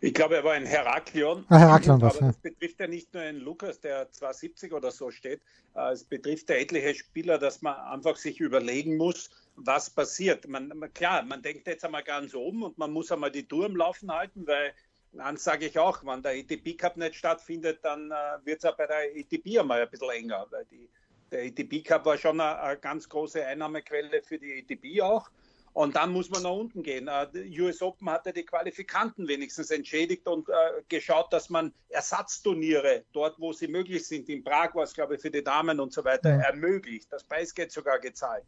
Ich 0.00 0.14
glaube, 0.14 0.36
er 0.36 0.44
war 0.44 0.52
ein 0.52 0.66
Heraklion. 0.66 1.44
Ah, 1.48 1.58
Heraklion 1.58 2.02
aber 2.02 2.18
das 2.18 2.36
betrifft 2.36 2.80
ja 2.80 2.86
nicht 2.86 3.12
nur 3.12 3.22
einen 3.22 3.40
Lukas, 3.40 3.80
der 3.80 4.10
270 4.10 4.72
oder 4.72 4.90
so 4.90 5.10
steht. 5.10 5.40
Äh, 5.74 5.92
es 5.92 6.04
betrifft 6.04 6.48
ja 6.50 6.56
etliche 6.56 6.94
Spieler, 6.94 7.38
dass 7.38 7.62
man 7.62 7.74
einfach 7.76 8.16
sich 8.16 8.40
überlegen 8.40 8.96
muss, 8.96 9.30
was 9.56 9.90
passiert. 9.90 10.46
Man, 10.48 10.72
klar, 10.94 11.22
man 11.22 11.42
denkt 11.42 11.66
jetzt 11.66 11.84
einmal 11.84 12.02
ganz 12.02 12.34
oben 12.34 12.62
und 12.62 12.78
man 12.78 12.92
muss 12.92 13.10
einmal 13.10 13.30
die 13.30 13.46
Tour 13.46 13.66
im 13.66 13.76
Laufen 13.76 14.10
halten, 14.10 14.46
weil 14.46 14.72
dann 15.12 15.36
sage 15.36 15.66
ich 15.66 15.78
auch, 15.78 16.04
wenn 16.04 16.22
der 16.22 16.36
ETP 16.36 16.76
Cup 16.76 16.96
nicht 16.96 17.14
stattfindet, 17.14 17.80
dann 17.82 18.10
äh, 18.10 18.14
wird 18.44 18.58
es 18.58 18.64
auch 18.64 18.76
bei 18.76 18.86
der 18.86 19.16
ETP 19.16 19.58
einmal 19.58 19.82
ein 19.82 19.90
bisschen 19.90 20.10
enger, 20.10 20.46
weil 20.50 20.64
die, 20.66 20.88
der 21.30 21.44
ETP 21.44 21.82
Cup 21.82 22.04
war 22.04 22.18
schon 22.18 22.40
eine, 22.40 22.60
eine 22.60 22.78
ganz 22.78 23.08
große 23.08 23.44
Einnahmequelle 23.44 24.22
für 24.22 24.38
die 24.38 24.58
ETP 24.58 25.00
auch. 25.02 25.30
Und 25.76 25.94
dann 25.94 26.10
muss 26.10 26.30
man 26.30 26.42
nach 26.42 26.52
unten 26.52 26.82
gehen. 26.82 27.06
Äh, 27.06 27.26
die 27.30 27.60
US 27.60 27.82
Open 27.82 28.08
hatte 28.08 28.32
die 28.32 28.46
Qualifikanten 28.46 29.28
wenigstens 29.28 29.70
entschädigt 29.70 30.26
und 30.26 30.48
äh, 30.48 30.52
geschaut, 30.88 31.30
dass 31.34 31.50
man 31.50 31.70
Ersatzturniere 31.90 33.04
dort, 33.12 33.38
wo 33.38 33.52
sie 33.52 33.68
möglich 33.68 34.06
sind, 34.06 34.26
in 34.30 34.42
Prag 34.42 34.74
war 34.74 34.84
es, 34.84 34.94
glaube 34.94 35.16
ich, 35.16 35.20
für 35.20 35.30
die 35.30 35.44
Damen 35.44 35.78
und 35.78 35.92
so 35.92 36.02
weiter, 36.02 36.30
ja. 36.30 36.44
ermöglicht. 36.44 37.12
Das 37.12 37.24
Preisgeld 37.24 37.72
sogar 37.72 37.98
gezahlt. 37.98 38.42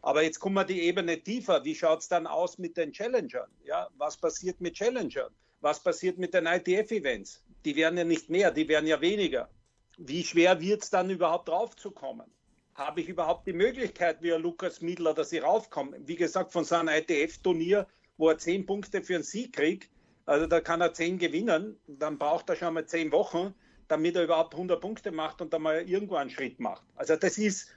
Aber 0.00 0.22
jetzt 0.22 0.38
kommen 0.38 0.54
wir 0.54 0.62
die 0.62 0.82
Ebene 0.82 1.20
tiefer. 1.20 1.64
Wie 1.64 1.74
schaut 1.74 2.02
es 2.02 2.08
dann 2.08 2.28
aus 2.28 2.56
mit 2.56 2.76
den 2.76 2.92
Challengern? 2.92 3.50
Ja, 3.64 3.88
was 3.98 4.16
passiert 4.16 4.60
mit 4.60 4.74
Challengern? 4.74 5.32
Was 5.60 5.82
passiert 5.82 6.18
mit 6.18 6.34
den 6.34 6.46
ITF-Events? 6.46 7.42
Die 7.64 7.74
werden 7.74 7.98
ja 7.98 8.04
nicht 8.04 8.30
mehr, 8.30 8.52
die 8.52 8.68
werden 8.68 8.86
ja 8.86 9.00
weniger. 9.00 9.50
Wie 9.98 10.22
schwer 10.22 10.60
wird 10.60 10.84
es 10.84 10.90
dann 10.90 11.10
überhaupt 11.10 11.48
draufzukommen? 11.48 12.30
Habe 12.74 13.00
ich 13.00 13.08
überhaupt 13.08 13.46
die 13.46 13.52
Möglichkeit, 13.52 14.22
wie 14.22 14.32
ein 14.32 14.42
Lukas 14.42 14.80
Miedler, 14.80 15.14
dass 15.14 15.32
ich 15.32 15.42
raufkomme? 15.42 15.96
Wie 16.06 16.16
gesagt, 16.16 16.52
von 16.52 16.64
so 16.64 16.76
ITF-Turnier, 16.76 17.86
wo 18.16 18.30
er 18.30 18.38
zehn 18.38 18.66
Punkte 18.66 19.02
für 19.02 19.14
einen 19.14 19.24
Sieg 19.24 19.54
kriegt, 19.54 19.90
also 20.26 20.46
da 20.46 20.60
kann 20.60 20.80
er 20.80 20.92
zehn 20.92 21.18
gewinnen, 21.18 21.78
dann 21.86 22.18
braucht 22.18 22.48
er 22.48 22.56
schon 22.56 22.74
mal 22.74 22.86
zehn 22.86 23.12
Wochen, 23.12 23.54
damit 23.88 24.16
er 24.16 24.24
überhaupt 24.24 24.54
100 24.54 24.80
Punkte 24.80 25.12
macht 25.12 25.40
und 25.40 25.52
dann 25.52 25.62
mal 25.62 25.88
irgendwo 25.88 26.16
einen 26.16 26.30
Schritt 26.30 26.58
macht. 26.58 26.84
Also 26.96 27.16
das 27.16 27.36
ist, 27.36 27.68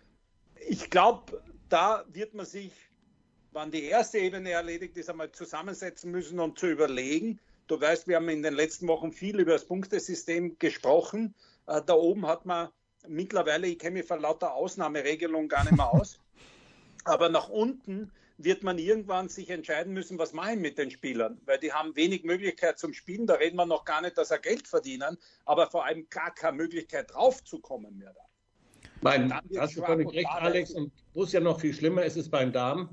ich 0.68 0.90
glaube, 0.90 1.44
da 1.70 2.06
wird 2.08 2.34
man 2.34 2.46
sich, 2.46 2.72
wann 3.52 3.72
die 3.72 3.84
erste 3.84 4.20
Ebene 4.20 4.52
erledigt 4.52 4.96
ist, 4.98 5.10
einmal 5.10 5.32
zusammensetzen 5.32 6.12
müssen 6.12 6.40
und 6.40 6.58
zu 6.58 6.68
überlegen. 6.68 7.40
Du 7.68 7.80
weißt, 7.80 8.08
wir 8.08 8.16
haben 8.16 8.30
in 8.30 8.44
den 8.44 8.54
letzten 8.54 8.88
Wochen 8.88 9.12
viel 9.12 9.40
über 9.40 9.52
das 9.52 9.66
Punktesystem 9.66 10.58
gesprochen. 10.58 11.36
Äh, 11.68 11.82
da 11.86 11.94
oben 11.94 12.26
hat 12.26 12.46
man 12.46 12.70
mittlerweile, 13.10 13.68
ich 13.68 13.80
kenne 13.80 14.00
mich 14.00 14.06
von 14.06 14.22
lauter 14.22 14.54
Ausnahmeregelungen 14.54 15.50
gar 15.50 15.64
nicht 15.64 15.76
mehr 15.76 15.90
aus, 15.90 16.20
aber 17.06 17.30
nach 17.30 17.50
unten 17.50 18.12
wird 18.38 18.64
man 18.64 18.78
irgendwann 18.78 19.30
sich 19.30 19.50
entscheiden 19.50 19.94
müssen, 19.94 20.20
was 20.20 20.34
mache 20.34 20.54
ich 20.54 20.60
mit 20.60 20.78
den 20.78 20.92
Spielern, 20.92 21.42
weil 21.46 21.58
die 21.58 21.74
haben 21.74 21.96
wenig 21.96 22.24
Möglichkeit 22.24 22.78
zum 22.78 22.94
Spielen, 22.94 23.26
da 23.26 23.36
reden 23.36 23.58
wir 23.58 23.66
noch 23.66 23.84
gar 23.84 24.02
nicht, 24.02 24.18
dass 24.18 24.30
sie 24.30 24.40
Geld 24.40 24.68
verdienen, 24.68 25.18
aber 25.46 25.68
vor 25.68 25.86
allem 25.86 26.08
gar 26.10 26.34
keine 26.34 26.58
Möglichkeit 26.58 27.12
draufzukommen 27.14 27.98
mehr 27.98 28.14
da. 28.14 28.22
Mein, 29.02 29.34
hast 29.58 29.78
du 29.78 29.84
völlig 29.84 30.12
recht, 30.14 30.28
Alex, 30.30 30.72
und 30.72 30.92
wo 31.14 31.24
es 31.24 31.32
ja 31.32 31.40
noch 31.40 31.60
viel 31.60 31.74
schlimmer 31.74 32.04
ist, 32.04 32.18
ist 32.18 32.30
beim 32.30 32.52
Damen. 32.52 32.90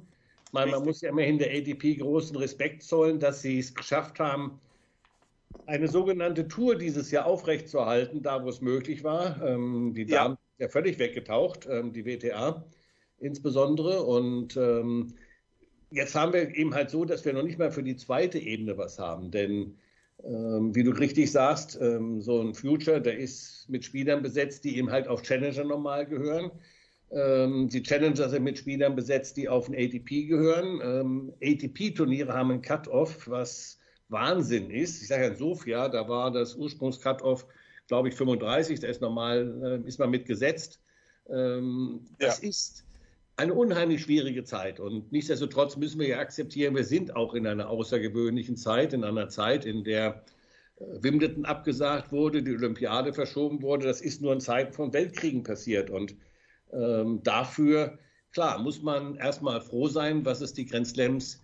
Man, 0.53 0.71
man 0.71 0.85
muss 0.85 1.01
ja 1.01 1.11
immerhin 1.11 1.39
der 1.39 1.51
ADP 1.51 1.97
großen 1.97 2.37
Respekt 2.37 2.83
zollen, 2.83 3.19
dass 3.19 3.43
sie 3.43 3.59
es 3.59 3.75
geschafft 3.75 4.21
haben, 4.21 4.61
eine 5.67 5.89
sogenannte 5.89 6.49
Tour 6.49 6.77
dieses 6.77 7.11
Jahr 7.11 7.27
aufrechtzuerhalten, 7.27 8.23
da 8.23 8.45
wo 8.45 8.49
es 8.49 8.61
möglich 8.61 9.05
war. 9.05 9.43
Ähm, 9.43 9.93
die 9.95 10.07
Damen 10.07 10.37
ja. 10.59 10.67
ja 10.67 10.69
völlig 10.69 10.99
weggetaucht, 10.99 11.67
ähm, 11.71 11.93
die 11.93 12.05
WTA 12.05 12.65
insbesondere. 13.19 14.03
Und 14.03 14.57
ähm, 14.57 15.15
jetzt 15.91 16.15
haben 16.15 16.33
wir 16.33 16.55
eben 16.55 16.75
halt 16.75 16.91
so, 16.91 17.05
dass 17.05 17.25
wir 17.25 17.33
noch 17.33 17.43
nicht 17.43 17.59
mal 17.59 17.71
für 17.71 17.83
die 17.83 17.97
zweite 17.97 18.39
Ebene 18.39 18.77
was 18.77 18.99
haben. 18.99 19.31
Denn 19.31 19.79
ähm, 20.23 20.75
wie 20.75 20.85
du 20.85 20.91
richtig 20.91 21.33
sagst, 21.33 21.79
ähm, 21.81 22.21
so 22.21 22.41
ein 22.41 22.55
Future, 22.55 23.01
der 23.01 23.19
ist 23.19 23.67
mit 23.69 23.85
Spielern 23.85 24.23
besetzt, 24.23 24.65
die 24.65 24.77
eben 24.77 24.91
halt 24.91 25.09
auf 25.09 25.23
Challenger 25.23 25.65
normal 25.65 26.07
gehören. 26.07 26.51
Ähm, 27.11 27.69
die 27.69 27.83
Challenger 27.83 28.29
sind 28.29 28.45
mit 28.45 28.59
Spielern 28.59 28.95
besetzt, 28.97 29.37
die 29.37 29.49
auf 29.49 29.69
ein 29.69 29.75
ATP 29.75 30.27
gehören. 30.27 31.33
ATP-Turniere 31.43 32.33
haben 32.33 32.51
ein 32.51 32.63
Cut-Off, 32.63 33.29
was 33.29 33.79
Wahnsinn 34.09 34.71
ist. 34.71 35.03
Ich 35.03 35.09
sage 35.09 35.25
ja 35.25 35.29
in 35.31 35.37
Sofia, 35.37 35.89
da 35.89 36.09
war 36.09 36.31
das 36.31 36.55
Ursprungs-Cut-Off, 36.55 37.47
glaube 37.87 38.09
ich, 38.09 38.15
35, 38.15 38.81
da 38.81 38.89
ist 38.89 39.01
normal, 39.01 39.83
äh, 39.85 39.89
ist 39.89 39.99
man 39.99 40.11
mitgesetzt. 40.11 40.81
Ähm, 41.29 42.07
ja. 42.21 42.29
Das 42.29 42.39
ist 42.41 42.85
eine 43.37 43.55
unheimlich 43.55 44.03
schwierige 44.03 44.45
Zeit 44.45 44.79
und 44.79 45.11
nichtsdestotrotz 45.11 45.77
müssen 45.77 45.99
wir 45.99 46.07
ja 46.07 46.19
akzeptieren, 46.19 46.77
wir 46.77 46.85
sind 46.85 47.17
auch 47.17 47.35
in 47.35 47.47
einer 47.47 47.69
außergewöhnlichen 47.69 48.57
Zeit, 48.57 48.93
in 48.93 49.03
einer 49.03 49.29
Zeit, 49.29 49.65
in 49.65 49.83
der 49.83 50.25
äh, 50.77 50.85
Wimbledon 51.03 51.45
abgesagt 51.45 52.13
wurde, 52.13 52.43
die 52.43 52.53
Olympiade 52.55 53.13
verschoben 53.13 53.63
wurde. 53.63 53.87
Das 53.87 54.01
ist 54.01 54.21
nur 54.21 54.33
in 54.33 54.41
Zeiten 54.41 54.73
von 54.73 54.93
Weltkriegen 54.93 55.43
passiert 55.43 55.91
und 55.91 56.15
ähm, 56.73 57.23
dafür, 57.23 57.99
klar, 58.33 58.59
muss 58.61 58.83
man 58.83 59.17
erstmal 59.17 59.61
froh 59.61 59.89
sein, 59.89 60.25
was 60.25 60.41
es 60.41 60.53
die 60.53 60.67
Grand 60.67 60.87
Slams 60.87 61.44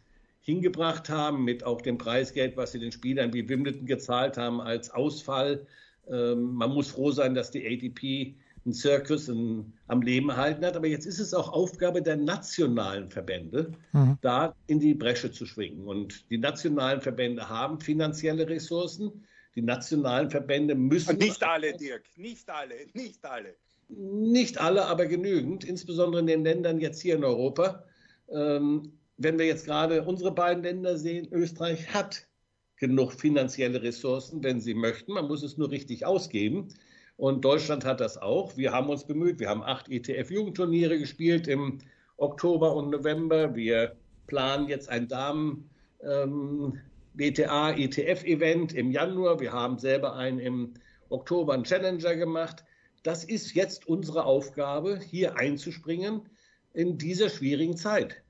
hingebracht 0.50 1.08
haben, 1.08 1.44
mit 1.44 1.64
auch 1.64 1.80
dem 1.80 1.98
Preisgeld, 1.98 2.56
was 2.56 2.72
sie 2.72 2.80
den 2.80 2.92
Spielern 2.92 3.32
wie 3.32 3.48
Wimbledon 3.48 3.86
gezahlt 3.86 4.36
haben 4.36 4.60
als 4.60 4.90
Ausfall. 4.90 5.66
Ähm, 6.10 6.54
man 6.54 6.70
muss 6.70 6.90
froh 6.90 7.10
sein, 7.12 7.34
dass 7.34 7.50
die 7.50 7.66
ATP 7.66 8.34
einen 8.64 8.74
Zirkus 8.74 9.28
ein, 9.28 9.72
am 9.86 10.02
Leben 10.02 10.28
erhalten 10.28 10.64
hat. 10.64 10.76
Aber 10.76 10.86
jetzt 10.86 11.06
ist 11.06 11.18
es 11.18 11.32
auch 11.32 11.52
Aufgabe 11.52 12.02
der 12.02 12.16
nationalen 12.16 13.10
Verbände, 13.10 13.72
mhm. 13.92 14.18
da 14.20 14.54
in 14.66 14.80
die 14.80 14.94
Bresche 14.94 15.30
zu 15.30 15.46
schwingen. 15.46 15.86
Und 15.86 16.28
die 16.30 16.38
nationalen 16.38 17.00
Verbände 17.00 17.48
haben 17.48 17.80
finanzielle 17.80 18.48
Ressourcen. 18.48 19.24
Die 19.56 19.62
nationalen 19.62 20.30
Verbände 20.30 20.74
müssen. 20.74 21.18
Nicht 21.18 21.42
alle, 21.42 21.76
Dirk, 21.76 22.04
nicht 22.16 22.48
alle, 22.48 22.74
nicht 22.94 23.24
alle. 23.24 23.54
Nicht 23.88 24.60
alle, 24.60 24.84
aber 24.84 25.06
genügend, 25.06 25.64
insbesondere 25.64 26.20
in 26.20 26.28
den 26.28 26.44
Ländern 26.44 26.78
jetzt 26.78 27.00
hier 27.00 27.16
in 27.16 27.24
Europa. 27.24 27.84
Ähm, 28.30 28.92
wenn 29.20 29.38
wir 29.38 29.44
jetzt 29.44 29.66
gerade 29.66 30.02
unsere 30.02 30.32
beiden 30.32 30.62
Länder 30.62 30.96
sehen, 30.96 31.28
Österreich 31.30 31.92
hat 31.92 32.26
genug 32.76 33.12
finanzielle 33.12 33.82
Ressourcen, 33.82 34.42
wenn 34.42 34.62
sie 34.62 34.72
möchten. 34.72 35.12
Man 35.12 35.28
muss 35.28 35.42
es 35.42 35.58
nur 35.58 35.70
richtig 35.70 36.06
ausgeben. 36.06 36.68
Und 37.18 37.44
Deutschland 37.44 37.84
hat 37.84 38.00
das 38.00 38.16
auch. 38.16 38.56
Wir 38.56 38.72
haben 38.72 38.88
uns 38.88 39.04
bemüht. 39.04 39.38
Wir 39.38 39.50
haben 39.50 39.62
acht 39.62 39.90
ETF-Jugendturniere 39.90 40.98
gespielt 40.98 41.48
im 41.48 41.80
Oktober 42.16 42.74
und 42.74 42.88
November. 42.88 43.54
Wir 43.54 43.94
planen 44.26 44.68
jetzt 44.68 44.88
ein 44.88 45.06
Damen 45.06 45.68
ähm, 46.02 46.80
ETF-Event 47.18 48.72
im 48.72 48.90
Januar. 48.90 49.38
Wir 49.38 49.52
haben 49.52 49.78
selber 49.78 50.16
einen 50.16 50.38
im 50.38 50.72
Oktober 51.10 51.52
einen 51.52 51.64
Challenger 51.64 52.16
gemacht. 52.16 52.64
das 53.02 53.24
ist 53.24 53.54
jetzt 53.54 53.86
unsere 53.86 54.24
Aufgabe, 54.24 54.98
hier 54.98 55.36
einzuspringen 55.36 56.22
in 56.72 56.96
dieser 56.96 57.28
schwierigen 57.28 57.76
Zeit. 57.76 58.22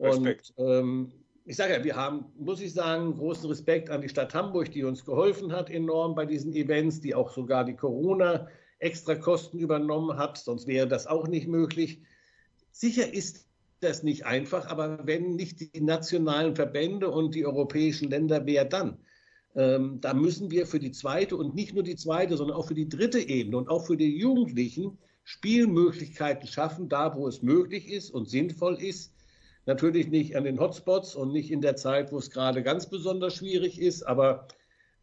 Respekt. 0.00 0.52
Und 0.56 0.66
ähm, 0.66 1.12
ich 1.44 1.56
sage 1.56 1.72
ja, 1.72 1.82
wir 1.82 1.96
haben, 1.96 2.26
muss 2.38 2.60
ich 2.60 2.74
sagen, 2.74 3.16
großen 3.16 3.48
Respekt 3.48 3.88
an 3.88 4.02
die 4.02 4.08
Stadt 4.10 4.34
Hamburg, 4.34 4.70
die 4.70 4.84
uns 4.84 5.04
geholfen 5.04 5.50
hat 5.50 5.70
enorm 5.70 6.14
bei 6.14 6.26
diesen 6.26 6.52
Events, 6.52 7.00
die 7.00 7.14
auch 7.14 7.32
sogar 7.32 7.64
die 7.64 7.74
Corona-Extrakosten 7.74 9.58
übernommen 9.58 10.18
hat, 10.18 10.36
sonst 10.36 10.66
wäre 10.66 10.86
das 10.86 11.06
auch 11.06 11.26
nicht 11.26 11.48
möglich. 11.48 12.02
Sicher 12.70 13.12
ist 13.14 13.46
das 13.80 14.02
nicht 14.02 14.26
einfach, 14.26 14.66
aber 14.66 15.06
wenn 15.06 15.36
nicht 15.36 15.74
die 15.74 15.80
nationalen 15.80 16.54
Verbände 16.54 17.10
und 17.10 17.34
die 17.34 17.46
europäischen 17.46 18.10
Länder, 18.10 18.44
wer 18.44 18.66
dann? 18.66 18.98
Ähm, 19.54 20.02
da 20.02 20.12
müssen 20.12 20.50
wir 20.50 20.66
für 20.66 20.78
die 20.78 20.92
zweite 20.92 21.36
und 21.36 21.54
nicht 21.54 21.74
nur 21.74 21.82
die 21.82 21.96
zweite, 21.96 22.36
sondern 22.36 22.58
auch 22.58 22.66
für 22.66 22.74
die 22.74 22.90
dritte 22.90 23.20
Ebene 23.20 23.56
und 23.56 23.70
auch 23.70 23.86
für 23.86 23.96
die 23.96 24.18
Jugendlichen 24.18 24.98
Spielmöglichkeiten 25.24 26.46
schaffen, 26.46 26.88
da 26.90 27.16
wo 27.16 27.26
es 27.26 27.40
möglich 27.40 27.90
ist 27.90 28.10
und 28.10 28.28
sinnvoll 28.28 28.74
ist 28.82 29.14
Natürlich 29.68 30.08
nicht 30.08 30.34
an 30.34 30.44
den 30.44 30.58
Hotspots 30.58 31.14
und 31.14 31.30
nicht 31.30 31.50
in 31.50 31.60
der 31.60 31.76
Zeit, 31.76 32.10
wo 32.10 32.16
es 32.16 32.30
gerade 32.30 32.62
ganz 32.62 32.88
besonders 32.88 33.34
schwierig 33.34 33.78
ist, 33.78 34.02
aber 34.02 34.48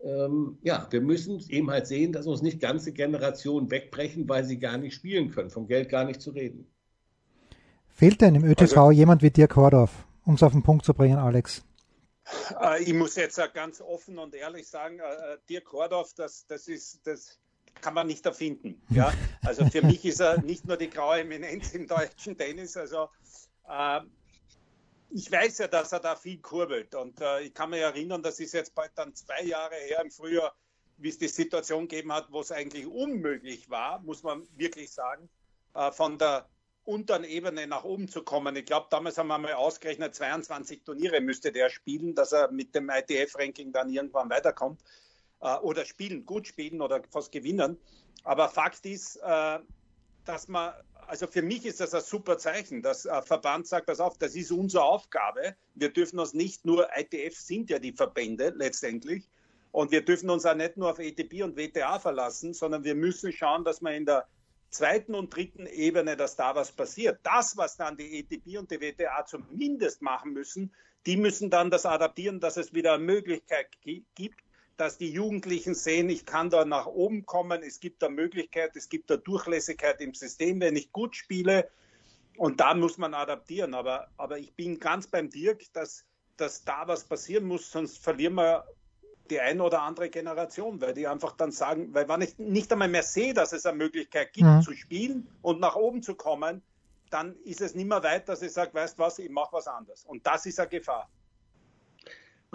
ähm, 0.04 0.58
ja, 0.64 0.88
wir 0.90 1.02
müssen 1.02 1.40
eben 1.50 1.70
halt 1.70 1.86
sehen, 1.86 2.12
dass 2.12 2.26
uns 2.26 2.42
nicht 2.42 2.60
ganze 2.60 2.92
Generationen 2.92 3.70
wegbrechen, 3.70 4.28
weil 4.28 4.44
sie 4.44 4.58
gar 4.58 4.80
nicht 4.80 4.96
spielen 4.96 5.30
können, 5.30 5.52
vom 5.52 5.68
Geld 5.68 5.90
gar 5.90 6.04
nicht 6.04 6.20
zu 6.20 6.32
reden. 6.32 6.66
Fehlt 7.90 8.22
denn 8.22 8.34
im 8.34 8.44
ÖTV 8.44 8.76
also, 8.76 8.90
jemand 8.90 9.22
wie 9.22 9.30
Dirk 9.30 9.56
Hordorf, 9.56 10.04
um 10.26 10.34
es 10.34 10.42
auf 10.42 10.54
den 10.54 10.64
Punkt 10.64 10.84
zu 10.84 10.96
bringen, 10.96 11.20
Alex? 11.20 11.64
Äh, 12.60 12.82
ich 12.82 12.94
muss 12.96 13.16
jetzt 13.18 13.40
ganz 13.54 13.82
offen 13.82 14.18
und 14.18 14.34
ehrlich 14.34 14.68
sagen, 14.68 14.98
äh, 14.98 15.38
Dirk 15.48 15.72
Hordorf, 15.74 16.16
das, 16.16 16.48
das 16.48 16.68
ist 16.68 17.06
das 17.06 17.38
kann 17.82 17.94
man 17.94 18.08
nicht 18.08 18.26
erfinden. 18.26 18.82
Ja? 18.90 19.14
Also 19.44 19.64
für 19.68 19.84
mich 19.84 20.04
ist 20.06 20.22
er 20.22 20.42
nicht 20.42 20.66
nur 20.66 20.78
die 20.78 20.90
graue 20.90 21.20
Eminenz 21.20 21.76
im 21.76 21.86
deutschen 21.86 22.36
Tennis, 22.36 22.76
also 22.76 23.10
äh, 23.70 24.00
ich 25.10 25.32
weiß 25.32 25.60
ja, 25.60 25.68
dass 25.68 25.92
er 25.92 26.00
da 26.00 26.16
viel 26.16 26.40
kurbelt. 26.40 26.96
Und 26.96 27.22
äh, 27.22 27.42
ich 27.42 27.54
kann 27.54 27.70
mich 27.70 27.82
erinnern, 27.82 28.24
das 28.24 28.40
ist 28.40 28.54
jetzt 28.54 28.76
bald 28.76 28.92
dann 28.96 29.14
zwei 29.16 29.44
Jahre 29.44 29.76
her 29.76 30.02
im 30.02 30.12
Frühjahr, 30.12 30.56
wie 30.98 31.10
es 31.10 31.18
die 31.18 31.28
Situation 31.28 31.88
gegeben 31.88 32.12
hat, 32.12 32.32
wo 32.32 32.42
es 32.42 32.52
eigentlich 32.52 32.88
unmöglich 32.88 33.70
war, 33.70 34.00
muss 34.00 34.24
man 34.24 34.48
wirklich 34.56 34.92
sagen, 34.92 35.30
äh, 35.74 35.92
von 35.92 36.18
der 36.18 36.48
unteren 36.84 37.24
Ebene 37.24 37.66
nach 37.68 37.84
oben 37.84 38.08
zu 38.08 38.24
kommen. 38.24 38.56
Ich 38.56 38.66
glaube, 38.66 38.88
damals 38.92 39.18
haben 39.18 39.28
wir 39.28 39.38
mal 39.38 39.54
ausgerechnet, 39.54 40.16
22 40.16 40.84
Turniere 40.84 41.20
müsste 41.20 41.52
der 41.52 41.70
spielen, 41.70 42.14
dass 42.14 42.32
er 42.32 42.52
mit 42.52 42.76
dem 42.76 42.90
ITF-Ranking 42.90 43.72
dann 43.72 43.90
irgendwann 43.90 44.30
weiterkommt. 44.30 44.82
Äh, 45.42 45.58
oder 45.58 45.86
spielen, 45.86 46.26
gut 46.26 46.48
spielen 46.48 46.82
oder 46.82 47.02
fast 47.12 47.32
gewinnen. 47.32 47.78
Aber 48.24 48.50
Fakt 48.50 48.86
ist, 48.86 49.18
äh, 49.18 49.60
dass 50.26 50.48
man 50.48 50.74
also 51.08 51.28
für 51.28 51.44
mich 51.44 51.66
ist 51.66 51.80
das 51.80 51.94
ein 51.94 52.02
super 52.02 52.38
Zeichen, 52.38 52.82
dass 52.82 53.06
ein 53.06 53.22
Verband 53.22 53.68
sagt, 53.68 53.86
pass 53.86 54.00
auf, 54.00 54.18
das 54.18 54.36
ist 54.36 54.52
unsere 54.52 54.84
Aufgabe. 54.84 55.56
Wir 55.76 55.90
dürfen 55.90 56.18
uns 56.18 56.34
nicht 56.34 56.66
nur, 56.66 56.88
ITF 56.96 57.38
sind 57.38 57.70
ja 57.70 57.80
die 57.80 57.94
Verbände 57.94 58.54
letztendlich, 58.56 59.30
und 59.72 59.92
wir 59.92 60.06
dürfen 60.06 60.30
uns 60.30 60.46
auch 60.46 60.56
nicht 60.56 60.78
nur 60.78 60.92
auf 60.92 61.00
ETP 61.00 61.44
und 61.44 61.58
WTA 61.58 62.00
verlassen, 62.00 62.54
sondern 62.54 62.86
wir 62.86 62.96
müssen 62.96 63.34
schauen, 63.34 63.66
dass 63.66 63.82
wir 63.82 63.94
in 63.94 64.06
der 64.06 64.26
zweiten 64.70 65.14
und 65.14 65.36
dritten 65.36 65.68
Ebene, 65.68 66.16
dass 66.16 66.38
da 66.38 66.56
was 66.56 66.72
passiert. 66.72 67.20
Das, 67.24 67.58
was 67.58 67.76
dann 67.76 67.98
die 67.98 68.20
ETP 68.20 68.58
und 68.58 68.72
die 68.72 68.80
WTA 68.80 69.26
zumindest 69.26 70.02
machen 70.02 70.32
müssen, 70.32 70.74
die 71.06 71.18
müssen 71.18 71.50
dann 71.50 71.70
das 71.70 71.86
adaptieren, 71.86 72.40
dass 72.40 72.56
es 72.56 72.74
wieder 72.74 72.94
eine 72.94 73.04
Möglichkeit 73.04 73.68
gibt, 74.16 74.42
dass 74.78 74.98
die 74.98 75.12
Jugendlichen 75.12 75.74
sehen, 75.74 76.10
ich 76.10 76.26
kann 76.26 76.50
da 76.50 76.66
nach 76.66 76.86
oben 76.86 77.26
kommen, 77.26 77.64
es 77.64 77.80
gibt 77.80 78.02
da 78.02 78.10
Möglichkeit, 78.10 78.76
es 78.76 78.90
gibt 78.90 79.10
da 79.10 79.18
Durchlässigkeit 79.18 80.02
im 80.02 80.14
System, 80.14 80.60
wenn 80.60 80.76
ich 80.76 80.92
gut 80.92 81.16
spiele. 81.16 81.70
Und 82.38 82.60
da 82.60 82.74
muss 82.74 82.98
man 82.98 83.14
adaptieren. 83.14 83.74
Aber, 83.74 84.10
aber 84.18 84.38
ich 84.38 84.54
bin 84.54 84.80
ganz 84.80 85.08
beim 85.08 85.30
Dirk, 85.30 85.62
dass, 85.74 86.04
dass 86.36 86.64
da 86.64 86.88
was 86.88 87.06
passieren 87.06 87.46
muss, 87.46 87.72
sonst 87.72 88.04
verlieren 88.04 88.36
wir 88.36 88.66
die 89.30 89.40
eine 89.40 89.64
oder 89.64 89.82
andere 89.82 90.10
Generation, 90.10 90.80
weil 90.82 90.94
die 90.94 91.08
einfach 91.08 91.32
dann 91.36 91.52
sagen, 91.52 91.94
weil 91.94 92.08
wenn 92.08 92.22
ich 92.22 92.38
nicht 92.38 92.72
einmal 92.72 92.90
mehr 92.90 93.04
sehe, 93.04 93.34
dass 93.34 93.54
es 93.54 93.66
eine 93.66 93.78
Möglichkeit 93.78 94.34
gibt, 94.34 94.48
mhm. 94.48 94.62
zu 94.62 94.74
spielen 94.74 95.28
und 95.42 95.60
nach 95.60 95.76
oben 95.76 96.04
zu 96.04 96.16
kommen, 96.16 96.62
dann 97.10 97.36
ist 97.44 97.62
es 97.62 97.76
nicht 97.76 97.88
mehr 97.88 98.04
weit, 98.04 98.28
dass 98.30 98.42
ich 98.42 98.52
sage, 98.52 98.74
weißt 98.74 99.00
was, 99.00 99.20
ich 99.20 99.30
mache 99.30 99.54
was 99.54 99.68
anderes. 99.68 100.04
Und 100.06 100.26
das 100.28 100.46
ist 100.46 100.60
eine 100.60 100.70
Gefahr. 100.70 101.10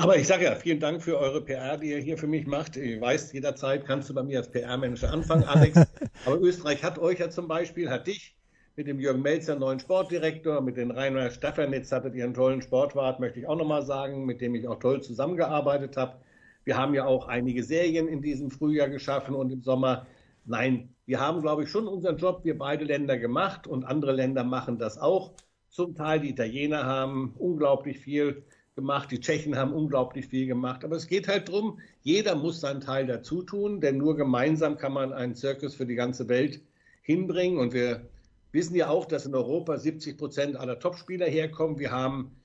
Aber 0.01 0.17
ich 0.17 0.27
sage 0.27 0.45
ja, 0.45 0.55
vielen 0.55 0.81
Dank 0.81 1.03
für 1.03 1.19
eure 1.19 1.43
PR, 1.43 1.77
die 1.77 1.91
ihr 1.91 1.99
hier 1.99 2.17
für 2.17 2.27
mich 2.27 2.47
macht. 2.47 2.75
Ich 2.79 2.99
weiß, 2.99 3.35
jederzeit 3.35 3.85
kannst 3.85 4.09
du 4.09 4.15
bei 4.15 4.23
mir 4.23 4.39
als 4.39 4.51
PR-Manager 4.51 5.13
anfangen, 5.13 5.45
Alex. 5.45 5.79
Aber 6.25 6.41
Österreich 6.41 6.83
hat 6.83 6.99
euch 6.99 7.19
ja 7.19 7.29
zum 7.29 7.47
Beispiel, 7.49 7.91
hat 7.91 8.07
dich 8.07 8.35
mit 8.77 8.87
dem 8.87 8.99
Jürgen 8.99 9.21
Melzer, 9.21 9.57
neuen 9.57 9.79
Sportdirektor, 9.79 10.63
mit 10.63 10.79
dem 10.79 10.91
Rainer 10.91 11.31
Staffernitz 11.31 11.93
hattet 11.93 12.15
ihr 12.15 12.25
einen 12.25 12.33
tollen 12.33 12.63
Sportwart, 12.63 13.21
möchte 13.21 13.41
ich 13.41 13.47
auch 13.47 13.59
nochmal 13.59 13.83
sagen, 13.83 14.25
mit 14.25 14.41
dem 14.41 14.55
ich 14.55 14.67
auch 14.67 14.79
toll 14.79 15.03
zusammengearbeitet 15.03 15.99
habe. 15.99 16.17
Wir 16.65 16.79
haben 16.79 16.95
ja 16.95 17.05
auch 17.05 17.29
einige 17.29 17.63
Serien 17.63 18.09
in 18.09 18.23
diesem 18.23 18.51
Frühjahr 18.51 18.89
geschaffen 18.89 19.35
und 19.35 19.51
im 19.51 19.61
Sommer. 19.61 20.07
Nein, 20.47 20.95
wir 21.05 21.21
haben, 21.21 21.43
glaube 21.43 21.65
ich, 21.65 21.69
schon 21.69 21.87
unseren 21.87 22.17
Job, 22.17 22.43
wir 22.45 22.57
beide 22.57 22.87
Länder 22.87 23.19
gemacht 23.19 23.67
und 23.67 23.85
andere 23.85 24.13
Länder 24.13 24.45
machen 24.45 24.79
das 24.79 24.97
auch. 24.97 25.33
Zum 25.69 25.95
Teil 25.95 26.21
die 26.21 26.31
Italiener 26.31 26.87
haben 26.87 27.35
unglaublich 27.37 27.99
viel 27.99 28.45
gemacht, 28.81 29.11
die 29.11 29.21
Tschechen 29.21 29.57
haben 29.57 29.73
unglaublich 29.73 30.27
viel 30.27 30.47
gemacht. 30.47 30.85
Aber 30.85 30.97
es 30.97 31.07
geht 31.07 31.29
halt 31.29 31.49
darum, 31.49 31.79
jeder 32.03 32.35
muss 32.35 32.61
seinen 32.61 32.81
Teil 32.81 33.07
dazu 33.07 33.43
tun, 33.43 33.81
denn 33.81 33.99
nur 33.99 34.17
gemeinsam 34.17 34.77
kann 34.77 34.93
man 34.93 35.13
einen 35.13 35.35
Zirkus 35.35 35.75
für 35.75 35.87
die 35.87 35.95
ganze 35.95 36.29
Welt 36.29 36.61
hinbringen. 37.03 37.59
Und 37.59 37.73
wir 37.75 38.09
wissen 38.53 38.75
ja 38.75 38.89
auch, 38.89 39.05
dass 39.05 39.27
in 39.27 39.35
Europa 39.35 39.79
70 39.79 40.19
Prozent 40.19 40.57
aller 40.57 40.79
Topspieler 40.79 41.27
herkommen. 41.27 41.79
Wir 41.79 41.93
haben 41.93 42.37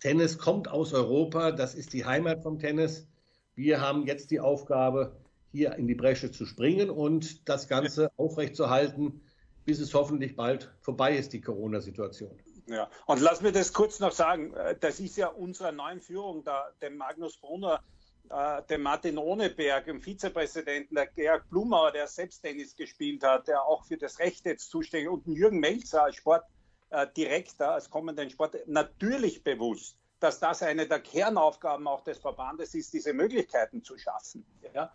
Tennis 0.00 0.38
kommt 0.38 0.68
aus 0.68 0.92
Europa, 0.92 1.52
das 1.52 1.74
ist 1.74 1.92
die 1.92 2.04
Heimat 2.04 2.42
vom 2.42 2.58
Tennis. 2.58 3.06
Wir 3.54 3.80
haben 3.80 4.06
jetzt 4.06 4.30
die 4.30 4.40
Aufgabe, 4.40 5.16
hier 5.52 5.74
in 5.76 5.86
die 5.86 5.94
Bresche 5.94 6.32
zu 6.32 6.46
springen 6.46 6.90
und 6.90 7.48
das 7.48 7.68
Ganze 7.68 8.10
aufrechtzuerhalten, 8.16 9.20
bis 9.64 9.78
es 9.78 9.94
hoffentlich 9.94 10.34
bald 10.34 10.74
vorbei 10.80 11.16
ist, 11.16 11.32
die 11.32 11.40
Corona-Situation. 11.40 12.36
Ja, 12.66 12.88
und 13.06 13.20
lass 13.20 13.42
mir 13.42 13.52
das 13.52 13.72
kurz 13.72 14.00
noch 14.00 14.12
sagen. 14.12 14.54
Äh, 14.54 14.76
das 14.80 15.00
ist 15.00 15.16
ja 15.16 15.28
unsere 15.28 15.72
neue 15.72 16.00
Führung, 16.00 16.44
da, 16.44 16.70
dem 16.80 16.96
Magnus 16.96 17.36
Brunner, 17.36 17.82
äh, 18.30 18.62
dem 18.62 18.82
Martin 18.82 19.18
Ohneberg, 19.18 19.84
dem 19.84 20.00
Vizepräsidenten, 20.00 20.94
der 20.94 21.06
Georg 21.08 21.48
Blumauer, 21.50 21.92
der 21.92 22.06
selbst 22.06 22.40
Tennis 22.40 22.74
gespielt 22.74 23.22
hat, 23.22 23.48
der 23.48 23.62
auch 23.62 23.84
für 23.84 23.98
das 23.98 24.18
Recht 24.18 24.46
jetzt 24.46 24.70
zuständig 24.70 25.10
und 25.10 25.26
Jürgen 25.26 25.60
Melzer 25.60 26.04
als 26.04 26.16
Sportdirektor, 26.16 27.68
als 27.68 27.90
kommenden 27.90 28.30
Sport, 28.30 28.56
natürlich 28.66 29.44
bewusst, 29.44 29.98
dass 30.20 30.40
das 30.40 30.62
eine 30.62 30.88
der 30.88 31.00
Kernaufgaben 31.00 31.86
auch 31.86 32.00
des 32.00 32.16
Verbandes 32.18 32.74
ist, 32.74 32.94
diese 32.94 33.12
Möglichkeiten 33.12 33.82
zu 33.82 33.98
schaffen. 33.98 34.46
Ja? 34.72 34.90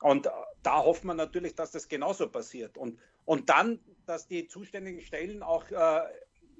Und 0.00 0.26
äh, 0.26 0.30
da 0.62 0.84
hofft 0.84 1.02
man 1.02 1.16
natürlich, 1.16 1.56
dass 1.56 1.72
das 1.72 1.88
genauso 1.88 2.28
passiert. 2.28 2.78
Und, 2.78 3.00
und 3.24 3.50
dann, 3.50 3.80
dass 4.06 4.28
die 4.28 4.46
zuständigen 4.46 5.00
Stellen 5.00 5.42
auch 5.42 5.68
äh, 5.72 6.02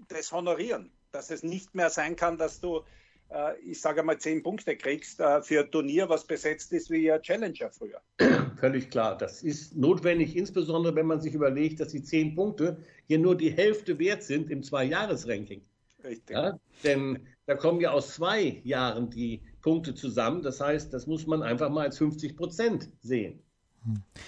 das 0.08 0.32
honorieren, 0.32 0.90
dass 1.12 1.30
es 1.30 1.42
nicht 1.42 1.74
mehr 1.74 1.90
sein 1.90 2.16
kann, 2.16 2.38
dass 2.38 2.60
du, 2.60 2.82
äh, 3.30 3.58
ich 3.60 3.80
sage 3.80 4.02
mal, 4.02 4.18
zehn 4.18 4.42
Punkte 4.42 4.76
kriegst 4.76 5.20
äh, 5.20 5.42
für 5.42 5.64
ein 5.64 5.70
Turnier, 5.70 6.08
was 6.08 6.26
besetzt 6.26 6.72
ist 6.72 6.90
wie 6.90 7.10
ein 7.10 7.22
Challenger 7.22 7.70
früher. 7.70 8.00
Völlig 8.60 8.90
klar. 8.90 9.16
Das 9.18 9.42
ist 9.42 9.76
notwendig, 9.76 10.36
insbesondere 10.36 10.94
wenn 10.94 11.06
man 11.06 11.20
sich 11.20 11.34
überlegt, 11.34 11.80
dass 11.80 11.88
die 11.88 12.02
zehn 12.02 12.34
Punkte 12.34 12.82
hier 13.06 13.18
nur 13.18 13.36
die 13.36 13.50
Hälfte 13.50 13.98
wert 13.98 14.22
sind 14.22 14.50
im 14.50 14.62
Zwei-Jahres-Ranking. 14.62 15.62
Richtig. 16.04 16.36
Ja, 16.36 16.58
denn 16.84 17.26
da 17.46 17.54
kommen 17.54 17.80
ja 17.80 17.90
aus 17.90 18.14
zwei 18.14 18.60
Jahren 18.64 19.10
die 19.10 19.42
Punkte 19.62 19.94
zusammen. 19.94 20.42
Das 20.42 20.60
heißt, 20.60 20.92
das 20.92 21.06
muss 21.06 21.26
man 21.26 21.42
einfach 21.42 21.70
mal 21.70 21.86
als 21.86 21.98
50 21.98 22.36
Prozent 22.36 22.90
sehen. 23.00 23.42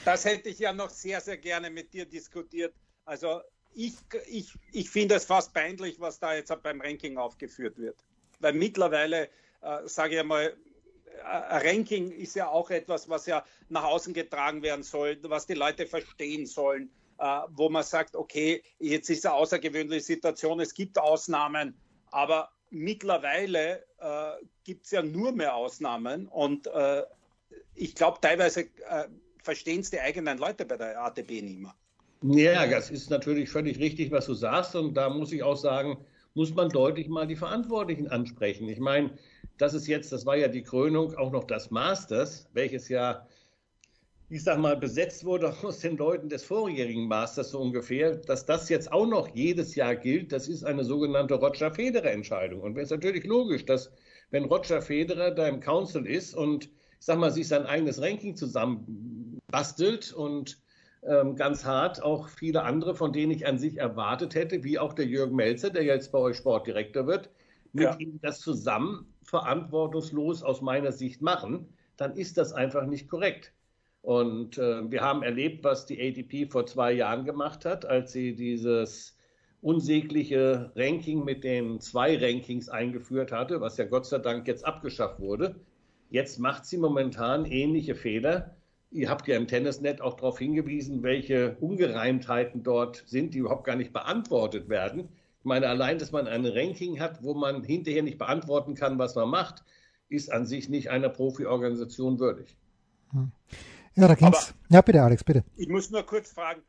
Das 0.04 0.24
hätte 0.24 0.48
ich 0.48 0.58
ja 0.58 0.72
noch 0.72 0.90
sehr, 0.90 1.20
sehr 1.20 1.36
gerne 1.36 1.70
mit 1.70 1.92
dir 1.92 2.06
diskutiert. 2.06 2.74
Also 3.04 3.40
ich, 3.74 3.94
ich, 4.26 4.52
ich 4.72 4.90
finde 4.90 5.16
es 5.16 5.24
fast 5.24 5.54
peinlich, 5.54 6.00
was 6.00 6.18
da 6.18 6.34
jetzt 6.34 6.52
beim 6.62 6.80
Ranking 6.80 7.16
aufgeführt 7.18 7.78
wird. 7.78 7.96
Weil 8.40 8.54
mittlerweile, 8.54 9.28
äh, 9.62 9.86
sage 9.86 10.14
ich 10.14 10.20
einmal, 10.20 10.56
äh, 11.06 11.22
Ranking 11.24 12.10
ist 12.10 12.34
ja 12.34 12.48
auch 12.48 12.70
etwas, 12.70 13.08
was 13.08 13.26
ja 13.26 13.44
nach 13.68 13.84
außen 13.84 14.14
getragen 14.14 14.62
werden 14.62 14.82
soll, 14.82 15.18
was 15.22 15.46
die 15.46 15.54
Leute 15.54 15.86
verstehen 15.86 16.46
sollen, 16.46 16.90
äh, 17.18 17.40
wo 17.50 17.68
man 17.68 17.82
sagt, 17.82 18.16
okay, 18.16 18.62
jetzt 18.78 19.10
ist 19.10 19.26
eine 19.26 19.34
außergewöhnliche 19.34 20.04
Situation, 20.04 20.60
es 20.60 20.74
gibt 20.74 20.98
Ausnahmen, 20.98 21.78
aber 22.10 22.50
mittlerweile 22.70 23.84
äh, 23.98 24.44
gibt 24.64 24.86
es 24.86 24.92
ja 24.92 25.02
nur 25.02 25.32
mehr 25.32 25.54
Ausnahmen 25.54 26.26
und 26.28 26.66
äh, 26.68 27.02
ich 27.74 27.94
glaube, 27.94 28.18
teilweise 28.20 28.62
äh, 28.88 29.08
verstehen 29.42 29.80
es 29.80 29.90
die 29.90 30.00
eigenen 30.00 30.38
Leute 30.38 30.64
bei 30.64 30.76
der 30.76 31.00
ATB 31.02 31.30
nicht 31.42 31.58
mehr. 31.58 31.74
Ja, 32.22 32.66
das 32.66 32.90
ist 32.90 33.10
natürlich 33.10 33.48
völlig 33.48 33.78
richtig, 33.78 34.10
was 34.10 34.26
du 34.26 34.34
sagst. 34.34 34.76
Und 34.76 34.94
da 34.94 35.08
muss 35.08 35.32
ich 35.32 35.42
auch 35.42 35.56
sagen, 35.56 36.04
muss 36.34 36.54
man 36.54 36.68
deutlich 36.68 37.08
mal 37.08 37.26
die 37.26 37.36
Verantwortlichen 37.36 38.08
ansprechen. 38.08 38.68
Ich 38.68 38.78
meine, 38.78 39.12
das 39.58 39.74
ist 39.74 39.86
jetzt, 39.86 40.12
das 40.12 40.26
war 40.26 40.36
ja 40.36 40.48
die 40.48 40.62
Krönung 40.62 41.14
auch 41.14 41.32
noch 41.32 41.44
das 41.44 41.70
Masters, 41.70 42.48
welches 42.52 42.88
ja 42.88 43.26
ich 44.30 44.44
sag 44.44 44.58
mal, 44.60 44.76
besetzt 44.76 45.24
wurde 45.24 45.52
aus 45.62 45.80
den 45.80 45.96
Leuten 45.96 46.28
des 46.28 46.44
vorjährigen 46.44 47.08
Masters 47.08 47.50
so 47.50 47.60
ungefähr, 47.60 48.16
dass 48.16 48.46
das 48.46 48.68
jetzt 48.68 48.92
auch 48.92 49.06
noch 49.06 49.34
jedes 49.34 49.74
Jahr 49.74 49.96
gilt, 49.96 50.32
das 50.32 50.48
ist 50.48 50.64
eine 50.64 50.84
sogenannte 50.84 51.34
Roger 51.34 51.72
Federer-Entscheidung. 51.74 52.60
Und 52.60 52.78
es 52.78 52.84
ist 52.84 52.90
natürlich 52.90 53.24
logisch, 53.24 53.66
dass 53.66 53.90
wenn 54.30 54.44
Roger 54.44 54.80
Federer 54.80 55.32
da 55.32 55.48
im 55.48 55.58
Council 55.58 56.06
ist 56.06 56.34
und 56.34 56.66
ich 56.66 57.06
sag 57.06 57.18
mal, 57.18 57.32
sich 57.32 57.48
sein 57.48 57.66
eigenes 57.66 58.00
Ranking 58.00 58.36
zusammenbastelt 58.36 60.12
und 60.12 60.58
ganz 61.02 61.64
hart 61.64 62.02
auch 62.02 62.28
viele 62.28 62.62
andere, 62.62 62.94
von 62.94 63.12
denen 63.12 63.32
ich 63.32 63.46
an 63.46 63.58
sich 63.58 63.78
erwartet 63.78 64.34
hätte, 64.34 64.64
wie 64.64 64.78
auch 64.78 64.92
der 64.92 65.06
Jürgen 65.06 65.34
Melzer, 65.34 65.70
der 65.70 65.82
jetzt 65.82 66.12
bei 66.12 66.18
euch 66.18 66.36
Sportdirektor 66.36 67.06
wird, 67.06 67.30
mit 67.72 67.84
ja. 67.84 67.96
ihm 67.98 68.20
das 68.20 68.40
zusammen 68.40 69.06
verantwortungslos 69.22 70.42
aus 70.42 70.60
meiner 70.60 70.92
Sicht 70.92 71.22
machen, 71.22 71.68
dann 71.96 72.16
ist 72.16 72.36
das 72.36 72.52
einfach 72.52 72.86
nicht 72.86 73.08
korrekt. 73.08 73.52
Und 74.02 74.58
äh, 74.58 74.90
wir 74.90 75.02
haben 75.02 75.22
erlebt, 75.22 75.62
was 75.64 75.86
die 75.86 76.00
ATP 76.00 76.50
vor 76.50 76.66
zwei 76.66 76.92
Jahren 76.92 77.24
gemacht 77.24 77.64
hat, 77.64 77.84
als 77.84 78.12
sie 78.12 78.34
dieses 78.34 79.16
unsägliche 79.60 80.72
Ranking 80.74 81.24
mit 81.24 81.44
den 81.44 81.80
zwei 81.80 82.16
Rankings 82.16 82.68
eingeführt 82.70 83.30
hatte, 83.30 83.60
was 83.60 83.76
ja 83.76 83.84
Gott 83.84 84.06
sei 84.06 84.18
Dank 84.18 84.48
jetzt 84.48 84.64
abgeschafft 84.64 85.20
wurde. 85.20 85.56
Jetzt 86.08 86.38
macht 86.38 86.64
sie 86.64 86.78
momentan 86.78 87.44
ähnliche 87.44 87.94
Fehler. 87.94 88.56
Ihr 88.92 89.08
habt 89.08 89.28
ja 89.28 89.36
im 89.36 89.46
Tennisnet 89.46 90.00
auch 90.00 90.14
darauf 90.14 90.38
hingewiesen, 90.38 91.02
welche 91.02 91.56
Ungereimtheiten 91.60 92.62
dort 92.62 93.04
sind, 93.06 93.34
die 93.34 93.38
überhaupt 93.38 93.64
gar 93.64 93.76
nicht 93.76 93.92
beantwortet 93.92 94.68
werden. 94.68 95.08
Ich 95.38 95.44
meine, 95.44 95.68
allein, 95.68 95.98
dass 95.98 96.12
man 96.12 96.26
ein 96.26 96.44
Ranking 96.44 97.00
hat, 97.00 97.22
wo 97.22 97.34
man 97.34 97.62
hinterher 97.62 98.02
nicht 98.02 98.18
beantworten 98.18 98.74
kann, 98.74 98.98
was 98.98 99.14
man 99.14 99.28
macht, 99.28 99.64
ist 100.08 100.32
an 100.32 100.44
sich 100.44 100.68
nicht 100.68 100.90
einer 100.90 101.08
Profi-Organisation 101.08 102.18
würdig. 102.18 102.56
Hm. 103.12 103.30
Ja, 103.94 104.08
da 104.08 104.14
ging's. 104.14 104.50
Aber 104.50 104.74
ja, 104.74 104.80
bitte, 104.82 105.02
Alex, 105.02 105.24
bitte. 105.24 105.44
Ich 105.56 105.68
muss 105.68 105.90
nur 105.90 106.04
kurz 106.04 106.32
fragen, 106.32 106.62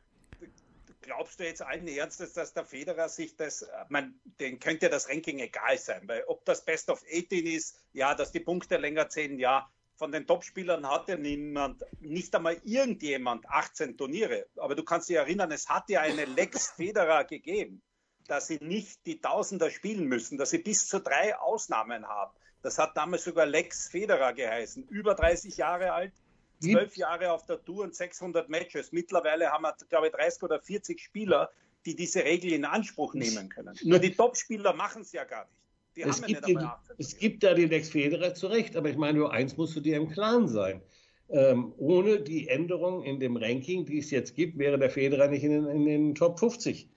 glaubst 1.02 1.40
du 1.40 1.44
jetzt 1.44 1.62
allen 1.62 1.86
Ernstes, 1.88 2.32
dass 2.32 2.54
der 2.54 2.64
Federer 2.64 3.08
sich 3.08 3.36
das, 3.36 3.66
man, 3.88 4.14
den 4.40 4.58
könnte 4.58 4.88
das 4.88 5.08
Ranking 5.08 5.40
egal 5.40 5.76
sein, 5.76 6.02
weil 6.06 6.22
ob 6.26 6.44
das 6.44 6.64
Best 6.64 6.88
of 6.88 7.02
18 7.12 7.46
ist, 7.46 7.78
ja, 7.92 8.14
dass 8.14 8.32
die 8.32 8.40
Punkte 8.40 8.76
länger 8.76 9.08
zählen, 9.08 9.38
ja, 9.38 9.68
von 9.96 10.12
den 10.12 10.26
Topspielern 10.26 10.88
hat 10.88 11.08
ja 11.08 11.16
niemand, 11.16 11.84
nicht 12.00 12.34
einmal 12.34 12.60
irgendjemand 12.64 13.48
18 13.48 13.96
Turniere. 13.96 14.46
Aber 14.56 14.74
du 14.74 14.82
kannst 14.82 15.08
dich 15.08 15.16
erinnern, 15.16 15.50
es 15.52 15.68
hat 15.68 15.88
ja 15.88 16.00
eine 16.00 16.24
Lex 16.24 16.70
Federer 16.76 17.24
gegeben, 17.24 17.82
dass 18.26 18.46
sie 18.46 18.58
nicht 18.60 19.04
die 19.06 19.20
Tausender 19.20 19.70
spielen 19.70 20.06
müssen, 20.06 20.38
dass 20.38 20.50
sie 20.50 20.58
bis 20.58 20.88
zu 20.88 21.00
drei 21.00 21.36
Ausnahmen 21.36 22.06
haben. 22.06 22.32
Das 22.62 22.78
hat 22.78 22.96
damals 22.96 23.24
sogar 23.24 23.46
Lex 23.46 23.88
Federer 23.88 24.32
geheißen, 24.32 24.86
über 24.88 25.14
30 25.14 25.56
Jahre 25.56 25.92
alt, 25.92 26.12
zwölf 26.60 26.96
Jahre 26.96 27.32
auf 27.32 27.44
der 27.46 27.62
Tour 27.64 27.84
und 27.84 27.94
600 27.94 28.48
Matches. 28.48 28.92
Mittlerweile 28.92 29.50
haben 29.50 29.62
wir, 29.62 29.74
glaube 29.88 30.08
ich, 30.08 30.12
30 30.12 30.42
oder 30.44 30.60
40 30.60 31.00
Spieler, 31.00 31.50
die 31.84 31.96
diese 31.96 32.24
Regel 32.24 32.52
in 32.52 32.64
Anspruch 32.64 33.14
nehmen 33.14 33.48
können. 33.48 33.76
Nur 33.82 33.98
die 33.98 34.14
Top-Spieler 34.14 34.72
machen 34.72 35.02
es 35.02 35.12
ja 35.12 35.24
gar 35.24 35.44
nicht. 35.46 35.61
Die 35.96 36.02
es, 36.02 36.22
gibt 36.22 36.48
ja 36.48 36.60
die, 36.60 36.68
es 36.98 37.18
gibt 37.18 37.42
da 37.42 37.54
den 37.54 37.68
Lex 37.68 37.90
Federer 37.90 38.34
zu 38.34 38.46
Recht, 38.46 38.76
aber 38.76 38.88
ich 38.88 38.96
meine, 38.96 39.18
nur 39.18 39.32
eins 39.32 39.56
musst 39.56 39.76
du 39.76 39.80
dir 39.80 39.96
im 39.96 40.08
Klaren 40.08 40.48
sein. 40.48 40.80
Ähm, 41.28 41.72
ohne 41.78 42.20
die 42.20 42.48
Änderung 42.48 43.04
in 43.04 43.20
dem 43.20 43.36
Ranking, 43.36 43.86
die 43.86 43.98
es 43.98 44.10
jetzt 44.10 44.34
gibt, 44.34 44.58
wäre 44.58 44.78
der 44.78 44.90
Federer 44.90 45.28
nicht 45.28 45.44
in 45.44 45.52
den, 45.52 45.66
in 45.66 45.84
den 45.84 46.14
Top 46.14 46.38
50. 46.38 46.88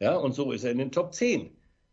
Ja, 0.00 0.16
und 0.16 0.32
so 0.32 0.52
ist 0.52 0.64
er 0.64 0.72
in 0.72 0.78
den 0.78 0.92
Top 0.92 1.14
10. 1.14 1.50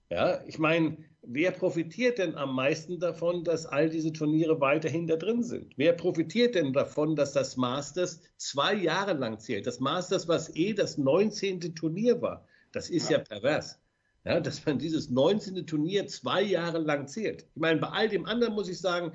Ja, 0.10 0.42
ich 0.46 0.58
meine, 0.58 0.98
wer 1.22 1.52
profitiert 1.52 2.18
denn 2.18 2.36
am 2.36 2.56
meisten 2.56 3.00
davon, 3.00 3.44
dass 3.44 3.66
all 3.66 3.90
diese 3.90 4.14
Turniere 4.14 4.62
weiterhin 4.62 5.08
da 5.08 5.18
drin 5.18 5.44
sind? 5.44 5.74
Wer 5.76 5.94
profitiert 5.94 6.56
denn 6.56 6.72
davon, 6.72 7.16
dass 7.16 7.34
das 7.34 7.58
Masters 7.58 8.22
zwei 8.38 8.74
Jahre 8.74 9.14
lang 9.14 9.40
zählt? 9.40 9.68
Das 9.68 9.80
Masters, 9.80 10.28
was 10.28 10.56
eh 10.56 10.74
das 10.74 10.98
19. 10.98 11.76
Turnier 11.76 12.22
war, 12.22 12.46
das 12.72 12.90
ist 12.90 13.10
ja, 13.10 13.18
ja 13.18 13.24
pervers. 13.24 13.80
Ja, 14.28 14.42
dass 14.42 14.66
man 14.66 14.78
dieses 14.78 15.10
19. 15.10 15.66
Turnier 15.66 16.06
zwei 16.08 16.42
Jahre 16.42 16.80
lang 16.80 17.08
zählt. 17.08 17.44
Ich 17.56 17.62
meine, 17.62 17.80
bei 17.80 17.88
all 17.88 18.10
dem 18.10 18.26
anderen 18.26 18.56
muss 18.56 18.68
ich 18.68 18.78
sagen, 18.78 19.14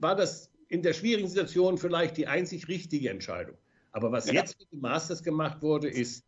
war 0.00 0.14
das 0.14 0.50
in 0.68 0.82
der 0.82 0.92
schwierigen 0.92 1.28
Situation 1.28 1.78
vielleicht 1.78 2.18
die 2.18 2.26
einzig 2.26 2.68
richtige 2.68 3.08
Entscheidung. 3.08 3.56
Aber 3.92 4.12
was 4.12 4.26
ja. 4.26 4.34
jetzt 4.34 4.58
mit 4.58 4.70
dem 4.70 4.80
Masters 4.80 5.22
gemacht 5.22 5.62
wurde, 5.62 5.88
ist 5.88 6.26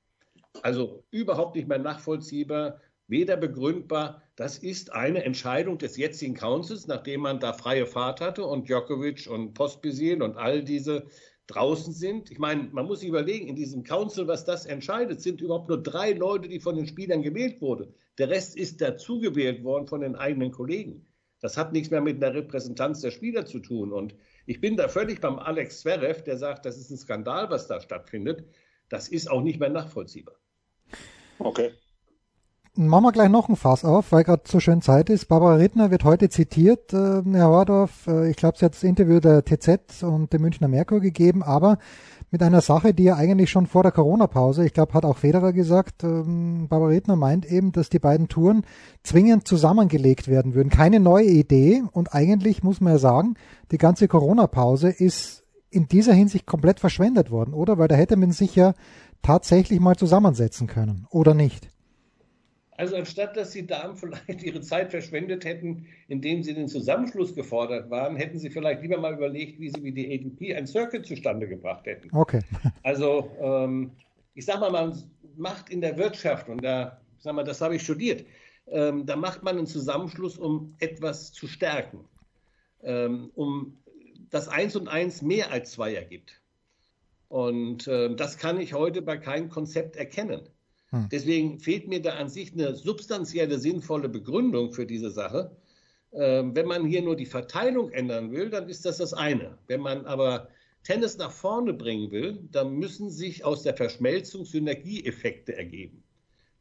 also 0.62 1.04
überhaupt 1.10 1.56
nicht 1.56 1.68
mehr 1.68 1.78
nachvollziehbar 1.78 2.80
weder 3.06 3.36
begründbar. 3.36 4.22
Das 4.36 4.56
ist 4.56 4.92
eine 4.92 5.24
Entscheidung 5.24 5.76
des 5.76 5.98
jetzigen 5.98 6.34
Councils, 6.34 6.86
nachdem 6.86 7.20
man 7.20 7.38
da 7.38 7.52
freie 7.52 7.84
Fahrt 7.84 8.22
hatte 8.22 8.46
und 8.46 8.66
Djokovic 8.66 9.28
und 9.30 9.52
Postbisil 9.52 10.22
und 10.22 10.38
all 10.38 10.64
diese 10.64 11.06
draußen 11.46 11.92
sind. 11.92 12.30
Ich 12.30 12.38
meine, 12.38 12.68
man 12.72 12.86
muss 12.86 13.00
sich 13.00 13.08
überlegen, 13.08 13.48
in 13.48 13.56
diesem 13.56 13.82
Council, 13.82 14.26
was 14.26 14.44
das 14.44 14.66
entscheidet, 14.66 15.20
sind 15.20 15.40
überhaupt 15.40 15.68
nur 15.68 15.82
drei 15.82 16.12
Leute, 16.12 16.48
die 16.48 16.60
von 16.60 16.76
den 16.76 16.86
Spielern 16.86 17.22
gewählt 17.22 17.60
wurden. 17.60 17.94
Der 18.18 18.30
Rest 18.30 18.56
ist 18.56 18.80
dazugewählt 18.80 19.64
worden 19.64 19.86
von 19.86 20.00
den 20.00 20.16
eigenen 20.16 20.52
Kollegen. 20.52 21.06
Das 21.40 21.56
hat 21.56 21.72
nichts 21.72 21.90
mehr 21.90 22.00
mit 22.00 22.22
einer 22.22 22.34
Repräsentanz 22.34 23.00
der 23.00 23.10
Spieler 23.10 23.44
zu 23.44 23.58
tun. 23.58 23.92
Und 23.92 24.14
ich 24.46 24.60
bin 24.60 24.76
da 24.76 24.88
völlig 24.88 25.20
beim 25.20 25.38
Alex 25.38 25.80
Zverev, 25.80 26.22
der 26.22 26.36
sagt, 26.36 26.64
das 26.64 26.78
ist 26.78 26.90
ein 26.90 26.96
Skandal, 26.96 27.50
was 27.50 27.66
da 27.66 27.80
stattfindet. 27.80 28.44
Das 28.88 29.08
ist 29.08 29.30
auch 29.30 29.42
nicht 29.42 29.58
mehr 29.58 29.70
nachvollziehbar. 29.70 30.36
Okay. 31.38 31.72
Machen 32.74 33.04
wir 33.04 33.12
gleich 33.12 33.28
noch 33.28 33.50
ein 33.50 33.56
Fass 33.56 33.84
auf, 33.84 34.12
weil 34.12 34.24
gerade 34.24 34.44
so 34.46 34.58
schön 34.58 34.80
Zeit 34.80 35.10
ist. 35.10 35.26
Barbara 35.26 35.56
Rittner 35.56 35.90
wird 35.90 36.04
heute 36.04 36.30
zitiert, 36.30 36.94
äh, 36.94 37.20
Herr 37.30 37.48
Hordorf. 37.48 38.06
Äh, 38.06 38.30
ich 38.30 38.36
glaube, 38.36 38.56
sie 38.56 38.64
hat 38.64 38.72
das 38.72 38.82
Interview 38.82 39.20
der 39.20 39.44
TZ 39.44 40.02
und 40.02 40.32
dem 40.32 40.40
Münchner 40.40 40.68
Merkur 40.68 41.00
gegeben, 41.00 41.42
aber 41.42 41.76
mit 42.30 42.42
einer 42.42 42.62
Sache, 42.62 42.94
die 42.94 43.02
ja 43.02 43.16
eigentlich 43.16 43.50
schon 43.50 43.66
vor 43.66 43.82
der 43.82 43.92
Corona-Pause, 43.92 44.64
ich 44.64 44.72
glaube, 44.72 44.94
hat 44.94 45.04
auch 45.04 45.18
Federer 45.18 45.52
gesagt, 45.52 46.02
ähm, 46.02 46.66
Barbara 46.70 46.88
Rittner 46.88 47.14
meint 47.14 47.44
eben, 47.44 47.72
dass 47.72 47.90
die 47.90 47.98
beiden 47.98 48.28
Touren 48.28 48.64
zwingend 49.02 49.46
zusammengelegt 49.46 50.28
werden 50.28 50.54
würden. 50.54 50.70
Keine 50.70 50.98
neue 50.98 51.26
Idee 51.26 51.82
und 51.92 52.14
eigentlich 52.14 52.62
muss 52.62 52.80
man 52.80 52.94
ja 52.94 52.98
sagen, 52.98 53.34
die 53.70 53.76
ganze 53.76 54.08
Corona-Pause 54.08 54.88
ist 54.88 55.44
in 55.68 55.88
dieser 55.88 56.14
Hinsicht 56.14 56.46
komplett 56.46 56.80
verschwendet 56.80 57.30
worden, 57.30 57.52
oder? 57.52 57.76
Weil 57.76 57.88
da 57.88 57.96
hätte 57.96 58.16
man 58.16 58.32
sich 58.32 58.56
ja 58.56 58.72
tatsächlich 59.20 59.78
mal 59.78 59.96
zusammensetzen 59.96 60.66
können, 60.66 61.06
oder 61.10 61.34
nicht? 61.34 61.71
Also 62.76 62.96
anstatt 62.96 63.36
dass 63.36 63.50
die 63.50 63.66
Damen 63.66 63.96
vielleicht 63.96 64.42
ihre 64.42 64.60
Zeit 64.60 64.90
verschwendet 64.90 65.44
hätten, 65.44 65.86
indem 66.08 66.42
sie 66.42 66.54
den 66.54 66.68
Zusammenschluss 66.68 67.34
gefordert 67.34 67.90
waren, 67.90 68.16
hätten 68.16 68.38
sie 68.38 68.50
vielleicht 68.50 68.82
lieber 68.82 68.98
mal 68.98 69.12
überlegt, 69.12 69.60
wie 69.60 69.68
sie 69.68 69.82
wie 69.82 69.92
die 69.92 70.12
ADP 70.14 70.54
ein 70.54 70.66
Circuit 70.66 71.06
zustande 71.06 71.46
gebracht 71.48 71.86
hätten. 71.86 72.08
Okay. 72.14 72.40
Also 72.82 73.30
ähm, 73.40 73.92
ich 74.34 74.46
sage 74.46 74.60
mal, 74.60 74.70
man 74.70 75.02
macht 75.36 75.70
in 75.70 75.80
der 75.80 75.96
Wirtschaft, 75.96 76.48
und 76.48 76.62
da, 76.64 77.00
sag 77.18 77.34
mal, 77.34 77.44
das 77.44 77.60
habe 77.60 77.76
ich 77.76 77.82
studiert, 77.82 78.24
ähm, 78.66 79.06
da 79.06 79.16
macht 79.16 79.42
man 79.42 79.58
einen 79.58 79.66
Zusammenschluss, 79.66 80.38
um 80.38 80.74
etwas 80.78 81.32
zu 81.32 81.46
stärken, 81.46 82.04
ähm, 82.82 83.30
um 83.34 83.78
das 84.30 84.48
Eins 84.48 84.76
und 84.76 84.88
Eins 84.88 85.22
mehr 85.22 85.50
als 85.50 85.72
zwei 85.72 85.94
ergibt. 85.94 86.40
Und 87.28 87.86
äh, 87.86 88.14
das 88.14 88.38
kann 88.38 88.60
ich 88.60 88.74
heute 88.74 89.02
bei 89.02 89.16
keinem 89.16 89.48
Konzept 89.48 89.96
erkennen. 89.96 90.48
Hm. 90.92 91.08
Deswegen 91.10 91.58
fehlt 91.58 91.88
mir 91.88 92.00
da 92.00 92.14
an 92.14 92.28
sich 92.28 92.52
eine 92.52 92.74
substanzielle, 92.74 93.58
sinnvolle 93.58 94.08
Begründung 94.08 94.72
für 94.72 94.86
diese 94.86 95.10
Sache. 95.10 95.56
Ähm, 96.12 96.54
wenn 96.54 96.66
man 96.66 96.84
hier 96.84 97.02
nur 97.02 97.16
die 97.16 97.26
Verteilung 97.26 97.90
ändern 97.90 98.30
will, 98.30 98.50
dann 98.50 98.68
ist 98.68 98.84
das 98.84 98.98
das 98.98 99.14
eine. 99.14 99.58
Wenn 99.66 99.80
man 99.80 100.04
aber 100.04 100.48
Tennis 100.84 101.16
nach 101.16 101.32
vorne 101.32 101.72
bringen 101.72 102.10
will, 102.10 102.40
dann 102.50 102.74
müssen 102.74 103.10
sich 103.10 103.44
aus 103.44 103.62
der 103.62 103.74
Verschmelzung 103.74 104.44
Synergieeffekte 104.44 105.56
ergeben. 105.56 106.02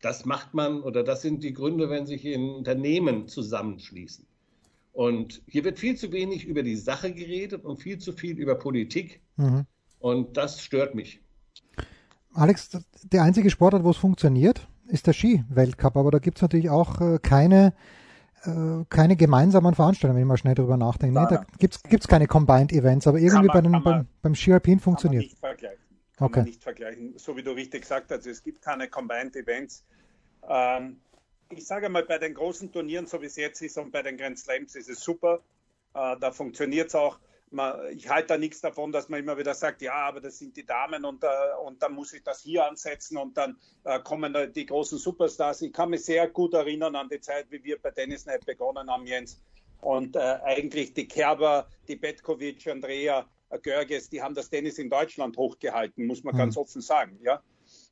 Das 0.02 0.26
macht 0.26 0.54
man 0.54 0.82
oder 0.82 1.04
das 1.04 1.22
sind 1.22 1.44
die 1.44 1.54
Gründe, 1.54 1.89
wenn 1.89 2.08
sich 2.08 2.26
in 2.26 2.50
Unternehmen 2.50 3.28
zusammenschließen. 3.28 4.26
Und 4.94 5.41
hier 5.48 5.63
wird 5.63 5.80
viel 5.80 5.96
zu 5.96 6.12
wenig 6.12 6.46
über 6.46 6.63
die 6.63 6.76
Sache 6.76 7.13
geredet 7.13 7.65
und 7.65 7.78
viel 7.78 7.98
zu 7.98 8.13
viel 8.13 8.38
über 8.38 8.56
Politik. 8.56 9.22
Mhm. 9.38 9.65
Und 10.00 10.38
das 10.38 10.62
stört 10.62 10.96
mich. 10.96 11.22
Alex, 12.34 12.70
der 13.04 13.24
einzige 13.24 13.50
Sportart, 13.50 13.84
wo 13.84 13.89
es 13.89 13.98
funktioniert, 13.98 14.67
ist 14.88 15.08
der 15.08 15.13
Ski-Weltcup, 15.13 15.98
aber 15.98 16.12
da 16.12 16.20
gibt 16.20 16.38
es 16.38 16.41
natürlich 16.41 16.70
auch 16.70 17.00
äh, 17.02 17.20
keine, 17.22 17.74
äh, 18.44 18.84
keine 18.89 19.15
gemeinsamen 19.15 19.74
Veranstaltungen, 19.76 20.17
wenn 20.17 20.24
ich 20.24 20.28
mal 20.28 20.38
schnell 20.38 20.56
drüber 20.56 20.78
nachdenke. 20.78 21.20
Nee, 21.20 21.28
da 21.30 21.46
gibt 21.58 21.84
es 21.89 22.08
keine 22.08 22.28
Combined 22.28 22.72
Events, 22.72 23.08
aber 23.08 23.20
irgendwie 23.20 23.48
man, 23.48 23.54
bei 23.54 23.62
den, 23.62 23.84
beim, 23.84 24.08
beim 24.22 24.36
Ski 24.36 24.54
Alpin 24.54 24.80
funktioniert. 24.80 25.24
Kann 25.24 25.30
man 25.41 25.52
nicht 25.52 25.60
vergleichen. 25.60 25.82
Kann 26.17 26.28
okay. 26.28 26.39
man 26.39 26.46
nicht 26.46 26.63
vergleichen. 26.63 27.13
So 27.17 27.36
wie 27.36 27.44
du 27.44 27.52
richtig 27.52 27.82
gesagt 27.82 28.12
hast, 28.12 28.26
es 28.26 28.44
gibt 28.44 28.62
keine 28.62 28.88
Combined 28.88 29.36
Events. 29.36 29.84
Ähm, 30.48 30.98
ich 31.50 31.65
sage 31.65 31.89
mal, 31.89 32.04
bei 32.04 32.17
den 32.17 32.34
großen 32.34 32.72
Turnieren, 32.72 33.08
so 33.08 33.22
wie 33.22 33.26
es 33.26 33.36
jetzt 33.36 33.62
ist, 33.62 33.78
und 33.78 33.91
bei 33.91 34.02
den 34.02 34.17
Grand 34.17 34.39
Slams 34.39 34.76
ist 34.76 34.89
es 34.89 35.02
super. 35.02 35.39
Äh, 35.94 36.15
da 36.20 36.32
funktioniert 36.32 36.89
es 36.89 36.96
auch 36.96 37.20
man, 37.52 37.92
ich 37.92 38.10
halte 38.10 38.30
da 38.30 38.38
nichts 38.38 38.62
davon, 38.62 38.92
dass 38.92 39.10
man 39.10 39.20
immer 39.20 39.38
wieder 39.38 39.54
sagt, 39.54 39.82
ja, 39.82 39.94
aber 39.94 40.22
das 40.22 40.40
sind 40.40 40.56
die 40.56 40.66
Damen 40.66 41.06
und, 41.06 41.24
äh, 41.24 41.28
und 41.64 41.82
dann 41.84 41.94
muss 41.94 42.14
ich 42.14 42.24
das 42.24 42.42
hier 42.42 42.66
ansetzen 42.66 43.18
und 43.18 43.38
dann 43.38 43.58
äh, 43.84 44.00
kommen 44.00 44.34
da 44.34 44.46
die 44.46 44.66
großen 44.66 44.98
Superstars. 44.98 45.62
Ich 45.62 45.74
kann 45.74 45.90
mich 45.90 46.06
sehr 46.06 46.28
gut 46.30 46.54
erinnern 46.54 46.96
an 46.96 47.10
die 47.10 47.20
Zeit, 47.20 47.48
wie 47.50 47.64
wir 47.64 47.82
bei 47.82 47.92
Tennis 47.92 48.26
Night 48.26 48.46
begonnen 48.46 48.90
haben, 48.90 49.06
Jens. 49.06 49.42
Und 49.82 50.16
äh, 50.16 50.20
eigentlich 50.44 50.94
die 50.94 51.08
Kerber, 51.08 51.68
die 51.88 51.96
Petkovic, 51.96 52.68
Andrea, 52.68 53.28
Görges, 53.64 54.10
die 54.10 54.22
haben 54.22 54.36
das 54.36 54.50
Tennis 54.50 54.78
in 54.78 54.90
Deutschland 54.90 55.36
hochgehalten, 55.38 56.06
muss 56.06 56.24
man 56.24 56.36
Mhm. 56.36 56.40
ganz 56.40 56.58
offen 56.58 56.82
sagen. 56.82 57.20
Ja? 57.22 57.42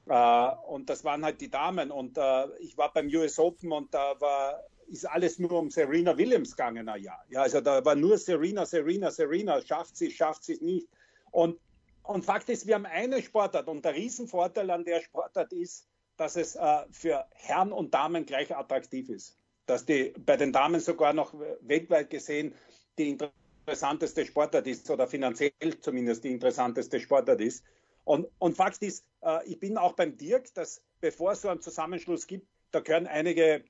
Äh, 0.08 0.56
und 0.67 0.89
das 0.89 1.04
waren 1.04 1.26
halt 1.26 1.41
die 1.41 1.50
Damen. 1.50 1.91
Und 1.91 2.17
äh, 2.17 2.48
ich 2.60 2.78
war 2.78 2.93
beim 2.93 3.08
US 3.08 3.39
Open 3.39 3.72
und 3.72 3.93
da 3.93 4.19
war 4.22 4.63
ist 4.89 5.06
alles 5.06 5.39
nur 5.39 5.52
um 5.52 5.69
Serena 5.69 6.17
Williams 6.17 6.52
gegangen, 6.52 6.86
na 6.86 6.95
ja. 6.95 7.17
ja. 7.30 7.41
Also 7.41 7.62
da 7.62 7.84
war 7.84 7.95
nur 7.95 8.17
Serena, 8.17 8.65
Serena, 8.65 9.12
Serena, 9.12 9.62
schafft 9.62 9.95
sie, 9.97 10.12
schafft 10.12 10.43
sie 10.43 10.58
nicht. 10.62 10.88
Und, 11.32 11.60
und 12.04 12.25
Fakt 12.25 12.49
ist, 12.49 12.67
wir 12.67 12.75
haben 12.75 12.86
eine 12.86 13.21
Sportart 13.21 13.67
und 13.67 13.86
der 13.86 13.95
Riesenvorteil 13.95 14.69
an 14.71 14.84
der 14.84 15.02
Sportart 15.02 15.54
ist, 15.54 15.88
dass 16.17 16.36
es 16.36 16.56
äh, 16.56 16.86
für 16.91 17.25
Herren 17.32 17.71
und 17.71 17.93
Damen 17.93 18.25
gleich 18.25 18.56
attraktiv 18.56 19.10
ist. 19.10 19.38
Dass 19.65 19.86
die 19.86 20.13
bei 20.25 20.36
den 20.36 20.52
Damen 20.52 20.80
sogar 20.80 21.13
noch 21.13 21.34
weltweit 21.62 22.10
gesehen 22.10 22.54
die 22.97 23.10
interessanteste 23.10 24.25
Sportart 24.25 24.67
ist 24.67 24.89
oder 24.89 25.08
finanziell 25.08 25.52
zumindest 25.80 26.23
die 26.23 26.32
interessanteste 26.32 26.99
Sportart 26.99 27.39
ist. 27.41 27.63
Und, 28.04 28.28
und 28.39 28.58
Fakt 28.58 28.82
ist, 28.82 29.06
äh, 29.21 29.45
ich 29.45 29.60
bin 29.60 29.78
auch 29.78 29.93
beim 29.93 30.17
Dirk, 30.17 30.54
dass 30.56 30.82
bevor 30.99 31.34
es 31.34 31.41
so 31.41 31.49
einen 31.49 31.62
Zusammenschluss 31.62 32.28
gibt, 32.28 32.47
da 32.71 32.80
gehören 32.80 33.08
einige 33.08 33.63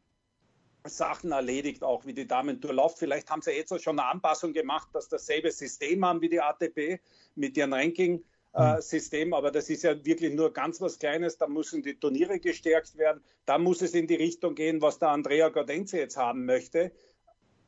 Sachen 0.85 1.31
erledigt, 1.31 1.83
auch 1.83 2.05
wie 2.05 2.13
die 2.13 2.27
Damen-Tour 2.27 2.73
läuft. 2.73 2.99
Vielleicht 2.99 3.29
haben 3.29 3.41
sie 3.41 3.51
jetzt 3.51 3.71
auch 3.71 3.79
schon 3.79 3.99
eine 3.99 4.09
Anpassung 4.09 4.53
gemacht, 4.53 4.89
dass 4.93 5.09
dasselbe 5.09 5.51
System 5.51 6.05
haben 6.05 6.21
wie 6.21 6.29
die 6.29 6.41
ATP 6.41 6.99
mit 7.35 7.57
ihrem 7.57 7.73
Ranking-System, 7.73 9.33
aber 9.33 9.51
das 9.51 9.69
ist 9.69 9.83
ja 9.83 10.05
wirklich 10.05 10.33
nur 10.33 10.53
ganz 10.53 10.79
was 10.79 10.97
Kleines. 10.97 11.37
Da 11.37 11.47
müssen 11.47 11.83
die 11.83 11.99
Turniere 11.99 12.39
gestärkt 12.39 12.97
werden. 12.97 13.21
Da 13.45 13.57
muss 13.57 13.81
es 13.81 13.93
in 13.93 14.07
die 14.07 14.15
Richtung 14.15 14.55
gehen, 14.55 14.81
was 14.81 14.99
der 14.99 15.09
Andrea 15.09 15.49
Gaudenzi 15.49 15.97
jetzt 15.97 16.17
haben 16.17 16.45
möchte. 16.45 16.91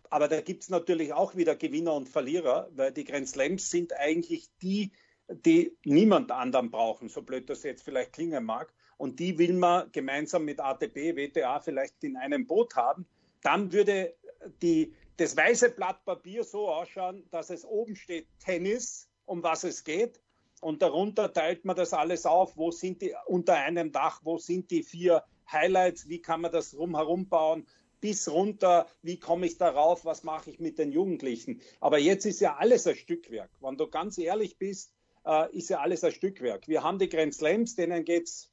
Aber 0.10 0.28
da 0.28 0.42
gibt 0.42 0.64
es 0.64 0.70
natürlich 0.70 1.14
auch 1.14 1.36
wieder 1.36 1.56
Gewinner 1.56 1.94
und 1.94 2.10
Verlierer, 2.10 2.70
weil 2.76 2.92
die 2.92 3.06
Grand 3.06 3.30
Slams 3.30 3.70
sind 3.70 3.94
eigentlich 3.94 4.50
die, 4.62 4.92
die 5.30 5.78
niemand 5.86 6.32
anderen 6.32 6.70
brauchen, 6.70 7.08
so 7.08 7.22
blöd 7.22 7.50
das 7.50 7.64
jetzt 7.64 7.84
vielleicht 7.84 8.14
klingen 8.14 8.44
mag. 8.44 8.74
Und 9.02 9.20
die 9.20 9.40
will 9.40 9.54
man 9.54 9.92
gemeinsam 9.92 10.46
mit 10.46 10.60
ATP, 10.60 11.16
WTA 11.16 11.60
vielleicht 11.60 12.04
in 12.04 12.18
einem 12.18 12.46
Boot 12.46 12.76
haben. 12.76 13.08
Dann 13.42 13.74
würde 13.74 14.14
die, 14.62 14.94
das 15.18 15.36
weiße 15.36 15.72
Blatt 15.72 16.06
Papier 16.06 16.44
so 16.44 16.70
ausschauen, 16.70 17.26
dass 17.32 17.50
es 17.50 17.66
oben 17.66 17.96
steht 17.96 18.28
Tennis, 18.38 19.10
um 19.26 19.42
was 19.42 19.64
es 19.64 19.84
geht. 19.84 20.22
Und 20.62 20.84
darunter 20.84 21.34
teilt 21.34 21.66
man 21.66 21.76
das 21.76 21.94
alles 21.94 22.28
auf. 22.28 22.58
Wo 22.58 22.70
sind 22.70 23.02
die 23.02 23.16
unter 23.26 23.56
einem 23.56 23.92
Dach? 23.92 24.22
Wo 24.24 24.38
sind 24.38 24.70
die 24.70 24.84
vier 24.84 25.24
Highlights? 25.52 26.08
Wie 26.08 26.22
kann 26.22 26.42
man 26.42 26.52
das 26.52 26.78
rumherum 26.78 27.28
bauen? 27.28 27.66
Bis 28.02 28.30
runter, 28.30 28.86
wie 29.02 29.18
komme 29.18 29.48
ich 29.48 29.58
darauf? 29.58 30.06
Was 30.06 30.24
mache 30.24 30.52
ich 30.52 30.60
mit 30.60 30.78
den 30.78 30.92
Jugendlichen? 30.92 31.60
Aber 31.80 31.98
jetzt 31.98 32.26
ist 32.26 32.40
ja 32.40 32.58
alles 32.58 32.86
ein 32.86 32.96
Stückwerk. 32.96 33.50
Wenn 33.62 33.78
du 33.78 33.88
ganz 33.88 34.20
ehrlich 34.20 34.60
bist, 34.60 34.94
äh, 35.26 35.52
ist 35.58 35.72
ja 35.72 35.80
alles 35.80 36.04
ein 36.04 36.12
Stückwerk. 36.12 36.68
Wir 36.68 36.84
haben 36.84 37.00
die 37.00 37.10
Grand 37.10 37.34
Slams, 37.34 37.76
denen 37.76 38.06
geht's 38.06 38.51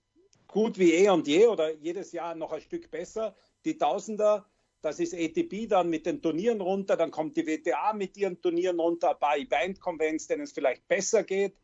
gut 0.49 0.79
wie 0.79 0.95
eh 0.95 1.11
und 1.11 1.29
je 1.29 1.47
oder 1.47 1.75
jedes 1.75 2.13
Jahr 2.13 2.35
noch 2.35 2.53
ein 2.53 2.61
Stück 2.61 2.91
besser. 2.91 3.37
Die 3.65 3.77
Tausender, 3.77 4.47
das 4.83 4.99
ist 4.99 5.15
ATP 5.15 5.69
dann 5.69 5.91
mit 5.91 6.07
den 6.07 6.21
Turnieren 6.21 6.61
runter, 6.61 6.97
dann 6.97 7.11
kommt 7.11 7.37
die 7.37 7.47
WTA 7.47 7.93
mit 7.93 8.17
ihren 8.17 8.41
Turnieren 8.41 8.81
runter, 8.81 9.11
ein 9.11 9.19
paar 9.19 9.37
Event-Convents, 9.37 10.27
denen 10.27 10.43
es 10.43 10.53
vielleicht 10.53 10.87
besser 10.89 11.23
geht. 11.23 11.55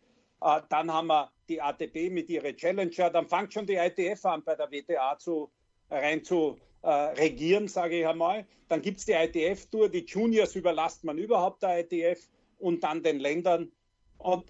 Äh, 0.42 0.61
dann 0.68 0.92
haben 0.92 1.09
wir 1.09 1.33
die 1.49 1.61
ATP 1.61 2.11
mit 2.11 2.29
ihren 2.29 2.57
Challenger, 2.57 3.11
dann 3.11 3.27
fängt 3.27 3.53
schon 3.53 3.66
die 3.66 3.75
ITF 3.75 4.25
an, 4.27 4.44
bei 4.44 4.55
der 4.55 4.70
WTA 4.70 5.18
zu, 5.18 5.51
rein 5.90 6.23
zu 6.23 6.59
äh, 6.83 6.88
regieren, 6.88 7.68
sage 7.68 8.01
ich 8.01 8.07
einmal. 8.07 8.47
Dann 8.68 8.83
gibt 8.83 8.99
es 8.99 9.07
die 9.07 9.12
ITF-Tour, 9.12 9.88
die 9.88 10.05
Juniors 10.05 10.55
überlasst 10.55 11.05
man 11.05 11.18
überhaupt 11.18 11.62
der 11.62 11.81
ITF 11.81 12.29
und 12.59 12.85
dann 12.85 13.03
den 13.03 13.18
Ländern. 13.18 13.73
Und 14.18 14.44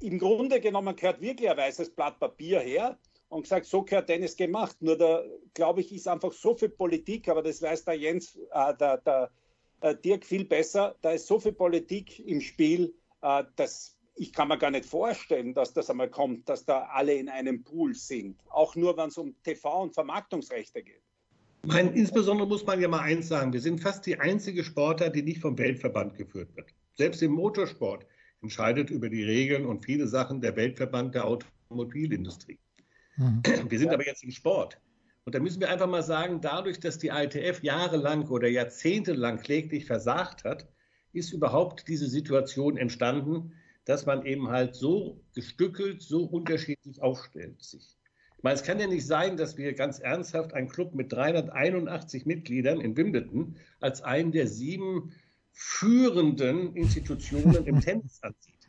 im 0.00 0.18
Grunde 0.18 0.60
genommen 0.60 0.94
gehört 0.96 1.20
wirklich 1.20 1.50
ein 1.50 1.56
weißes 1.56 1.90
Blatt 1.90 2.18
Papier 2.18 2.60
her 2.60 2.98
und 3.28 3.42
gesagt, 3.42 3.66
so 3.66 3.82
gehört 3.82 4.06
Tennis 4.06 4.36
gemacht. 4.36 4.76
Nur 4.80 4.96
da, 4.96 5.22
glaube 5.54 5.80
ich, 5.80 5.92
ist 5.92 6.08
einfach 6.08 6.32
so 6.32 6.54
viel 6.54 6.70
Politik, 6.70 7.28
aber 7.28 7.42
das 7.42 7.62
weiß 7.62 7.84
der 7.84 7.94
Jens, 7.94 8.36
äh, 8.36 8.74
der, 8.76 8.98
der, 8.98 9.30
der, 9.82 9.94
Dirk 9.94 10.24
viel 10.24 10.44
besser. 10.44 10.96
Da 11.02 11.12
ist 11.12 11.26
so 11.26 11.38
viel 11.38 11.52
Politik 11.52 12.26
im 12.26 12.40
Spiel, 12.40 12.94
äh, 13.22 13.44
dass 13.56 13.96
ich 14.20 14.32
kann 14.32 14.48
mir 14.48 14.58
gar 14.58 14.72
nicht 14.72 14.84
vorstellen, 14.84 15.54
dass 15.54 15.72
das 15.72 15.90
einmal 15.90 16.10
kommt, 16.10 16.48
dass 16.48 16.64
da 16.64 16.88
alle 16.92 17.14
in 17.14 17.28
einem 17.28 17.62
Pool 17.62 17.94
sind. 17.94 18.40
Auch 18.48 18.74
nur, 18.74 18.96
wenn 18.96 19.08
es 19.10 19.18
um 19.18 19.36
TV- 19.44 19.82
und 19.82 19.94
Vermarktungsrechte 19.94 20.82
geht. 20.82 21.02
Mein, 21.64 21.92
insbesondere 21.94 22.48
muss 22.48 22.66
man 22.66 22.80
ja 22.80 22.88
mal 22.88 23.00
eins 23.00 23.28
sagen, 23.28 23.52
wir 23.52 23.60
sind 23.60 23.80
fast 23.80 24.06
die 24.06 24.18
einzige 24.18 24.64
Sportart, 24.64 25.14
die 25.14 25.22
nicht 25.22 25.40
vom 25.40 25.56
Weltverband 25.56 26.16
geführt 26.16 26.54
wird. 26.56 26.74
Selbst 26.96 27.22
im 27.22 27.32
Motorsport 27.32 28.06
entscheidet 28.42 28.90
über 28.90 29.08
die 29.08 29.22
Regeln 29.22 29.66
und 29.66 29.84
viele 29.84 30.08
Sachen 30.08 30.40
der 30.40 30.56
Weltverband 30.56 31.14
der 31.14 31.26
Automobilindustrie. 31.26 32.58
Mhm. 33.18 33.42
Wir 33.70 33.78
sind 33.78 33.90
aber 33.90 34.06
jetzt 34.06 34.24
im 34.24 34.30
Sport. 34.30 34.80
Und 35.24 35.34
da 35.34 35.40
müssen 35.40 35.60
wir 35.60 35.68
einfach 35.68 35.86
mal 35.86 36.02
sagen, 36.02 36.40
dadurch, 36.40 36.80
dass 36.80 36.96
die 36.96 37.08
ITF 37.08 37.62
jahrelang 37.62 38.28
oder 38.28 38.48
jahrzehntelang 38.48 39.38
kläglich 39.38 39.84
versagt 39.84 40.44
hat, 40.44 40.66
ist 41.12 41.34
überhaupt 41.34 41.86
diese 41.86 42.06
Situation 42.06 42.78
entstanden, 42.78 43.52
dass 43.84 44.06
man 44.06 44.24
eben 44.24 44.48
halt 44.48 44.74
so 44.74 45.20
gestückelt, 45.34 46.00
so 46.00 46.24
unterschiedlich 46.24 47.02
aufstellt 47.02 47.62
sich. 47.62 47.98
Ich 48.38 48.42
meine, 48.42 48.54
es 48.54 48.62
kann 48.62 48.78
ja 48.78 48.86
nicht 48.86 49.06
sein, 49.06 49.36
dass 49.36 49.58
wir 49.58 49.74
ganz 49.74 49.98
ernsthaft 49.98 50.54
einen 50.54 50.68
Club 50.68 50.94
mit 50.94 51.12
381 51.12 52.24
Mitgliedern 52.24 52.80
in 52.80 52.96
Wimbledon 52.96 53.56
als 53.80 54.00
einen 54.00 54.32
der 54.32 54.46
sieben 54.46 55.12
führenden 55.52 56.74
Institutionen 56.76 57.66
im 57.66 57.80
Tennis 57.82 58.22
ansieht. 58.22 58.68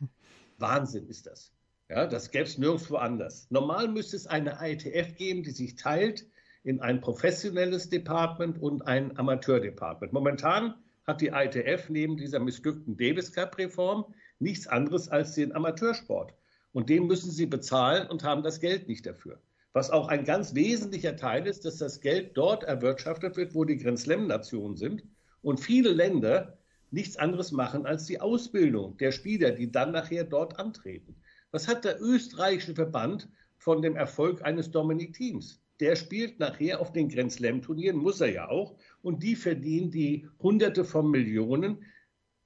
Wahnsinn 0.58 1.06
ist 1.06 1.26
das. 1.26 1.52
Ja, 1.90 2.06
das 2.06 2.30
gäbe 2.30 2.44
es 2.44 2.56
nirgendwo 2.56 2.98
anders. 2.98 3.48
Normal 3.50 3.88
müsste 3.88 4.14
es 4.14 4.28
eine 4.28 4.56
ITF 4.62 5.16
geben, 5.16 5.42
die 5.42 5.50
sich 5.50 5.74
teilt 5.74 6.24
in 6.62 6.80
ein 6.80 7.00
professionelles 7.00 7.90
Department 7.90 8.62
und 8.62 8.82
ein 8.82 9.18
Amateurdepartment. 9.18 10.12
Momentan 10.12 10.74
hat 11.08 11.20
die 11.20 11.32
ITF 11.34 11.88
neben 11.88 12.16
dieser 12.16 12.38
missglückten 12.38 12.96
Davis 12.96 13.32
Cup-Reform 13.32 14.04
nichts 14.38 14.68
anderes 14.68 15.08
als 15.08 15.34
den 15.34 15.52
Amateursport. 15.52 16.32
Und 16.72 16.88
den 16.88 17.08
müssen 17.08 17.32
sie 17.32 17.46
bezahlen 17.46 18.08
und 18.08 18.22
haben 18.22 18.44
das 18.44 18.60
Geld 18.60 18.86
nicht 18.86 19.04
dafür. 19.04 19.40
Was 19.72 19.90
auch 19.90 20.06
ein 20.06 20.24
ganz 20.24 20.54
wesentlicher 20.54 21.16
Teil 21.16 21.48
ist, 21.48 21.64
dass 21.64 21.78
das 21.78 22.00
Geld 22.00 22.36
dort 22.36 22.62
erwirtschaftet 22.62 23.36
wird, 23.36 23.56
wo 23.56 23.64
die 23.64 23.78
Grand 23.78 23.98
Slam-Nationen 23.98 24.76
sind 24.76 25.02
und 25.42 25.58
viele 25.58 25.90
Länder 25.90 26.56
nichts 26.92 27.16
anderes 27.16 27.50
machen 27.50 27.84
als 27.84 28.04
die 28.04 28.20
Ausbildung 28.20 28.96
der 28.98 29.10
Spieler, 29.10 29.50
die 29.50 29.72
dann 29.72 29.90
nachher 29.90 30.22
dort 30.22 30.60
antreten. 30.60 31.16
Was 31.52 31.66
hat 31.66 31.84
der 31.84 32.00
österreichische 32.00 32.74
Verband 32.74 33.28
von 33.58 33.82
dem 33.82 33.96
Erfolg 33.96 34.42
eines 34.42 34.70
Dominik 34.70 35.14
Teams? 35.14 35.60
Der 35.80 35.96
spielt 35.96 36.38
nachher 36.38 36.80
auf 36.80 36.92
den 36.92 37.08
Grand 37.08 37.32
Slam 37.32 37.62
Turnieren, 37.62 37.96
muss 37.96 38.20
er 38.20 38.30
ja 38.30 38.48
auch, 38.48 38.76
und 39.02 39.22
die 39.22 39.34
verdienen 39.34 39.90
die 39.90 40.28
Hunderte 40.40 40.84
von 40.84 41.10
Millionen. 41.10 41.84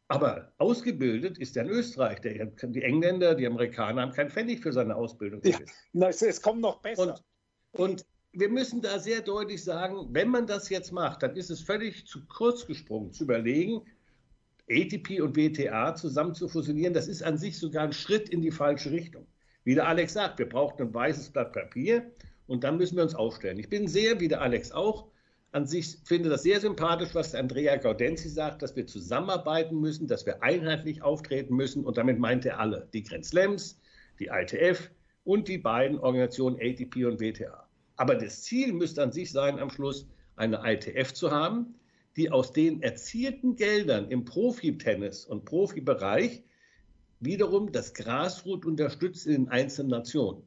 Aber 0.08 0.52
ausgebildet 0.58 1.38
ist 1.38 1.56
er 1.56 1.64
in 1.64 1.70
Österreich. 1.70 2.20
Der, 2.20 2.46
die 2.46 2.82
Engländer, 2.82 3.34
die 3.34 3.46
Amerikaner 3.46 4.02
haben 4.02 4.12
keinen 4.12 4.30
Pfennig 4.30 4.60
für 4.62 4.72
seine 4.72 4.94
Ausbildung. 4.94 5.40
Ja, 5.44 5.58
na, 5.92 6.08
es, 6.08 6.22
es, 6.22 6.40
kommt 6.40 6.60
noch 6.60 6.80
besser. 6.80 7.18
Und, 7.72 7.80
und 7.80 8.06
wir 8.32 8.48
müssen 8.48 8.82
da 8.82 8.98
sehr 8.98 9.22
deutlich 9.22 9.64
sagen, 9.64 10.08
wenn 10.10 10.28
man 10.28 10.46
das 10.46 10.68
jetzt 10.68 10.92
macht, 10.92 11.22
dann 11.22 11.36
ist 11.36 11.50
es 11.50 11.62
völlig 11.62 12.06
zu 12.06 12.24
kurz 12.26 12.66
gesprungen, 12.66 13.12
zu 13.12 13.24
überlegen, 13.24 13.82
ATP 14.70 15.20
und 15.20 15.36
WTA 15.36 15.94
zusammen 15.94 16.34
zu 16.34 16.48
fusionieren. 16.48 16.94
Das 16.94 17.08
ist 17.08 17.22
an 17.22 17.38
sich 17.38 17.58
sogar 17.58 17.84
ein 17.84 17.92
Schritt 17.92 18.28
in 18.28 18.40
die 18.40 18.50
falsche 18.50 18.90
Richtung. 18.90 19.26
Wie 19.64 19.74
der 19.74 19.86
Alex 19.86 20.12
sagt, 20.12 20.38
wir 20.38 20.48
brauchen 20.48 20.80
ein 20.80 20.94
weißes 20.94 21.30
Blatt 21.30 21.52
Papier 21.52 22.10
und 22.46 22.64
dann 22.64 22.76
müssen 22.76 22.96
wir 22.96 23.02
uns 23.02 23.14
aufstellen. 23.14 23.58
Ich 23.58 23.68
bin 23.68 23.88
sehr, 23.88 24.20
wie 24.20 24.28
der 24.28 24.42
Alex 24.42 24.72
auch, 24.72 25.08
an 25.52 25.66
sich 25.66 25.98
finde 26.04 26.30
das 26.30 26.42
sehr 26.42 26.60
sympathisch, 26.60 27.14
was 27.14 27.32
Andrea 27.32 27.76
Gaudenzi 27.76 28.28
sagt, 28.28 28.62
dass 28.62 28.74
wir 28.74 28.88
zusammenarbeiten 28.88 29.78
müssen, 29.78 30.08
dass 30.08 30.26
wir 30.26 30.42
einheitlich 30.42 31.00
auftreten 31.00 31.54
müssen. 31.54 31.84
Und 31.84 31.96
damit 31.96 32.18
meint 32.18 32.44
er 32.44 32.58
alle, 32.58 32.88
die 32.92 33.04
Grand 33.04 33.24
die 34.18 34.26
ITF 34.26 34.90
und 35.22 35.46
die 35.46 35.58
beiden 35.58 35.98
Organisationen 36.00 36.56
ATP 36.60 37.04
und 37.04 37.20
WTA. 37.20 37.68
Aber 37.96 38.16
das 38.16 38.42
Ziel 38.42 38.72
müsste 38.72 39.02
an 39.02 39.12
sich 39.12 39.30
sein, 39.30 39.60
am 39.60 39.70
Schluss 39.70 40.08
eine 40.34 40.60
ITF 40.64 41.12
zu 41.12 41.30
haben, 41.30 41.76
die 42.16 42.30
aus 42.30 42.52
den 42.52 42.82
erzielten 42.82 43.56
Geldern 43.56 44.10
im 44.10 44.24
Profitennis 44.24 45.24
und 45.24 45.44
Profibereich 45.44 46.42
wiederum 47.20 47.72
das 47.72 47.94
Grasroot 47.94 48.64
unterstützt 48.66 49.26
in 49.26 49.44
den 49.44 49.48
einzelnen 49.48 49.90
Nationen. 49.90 50.42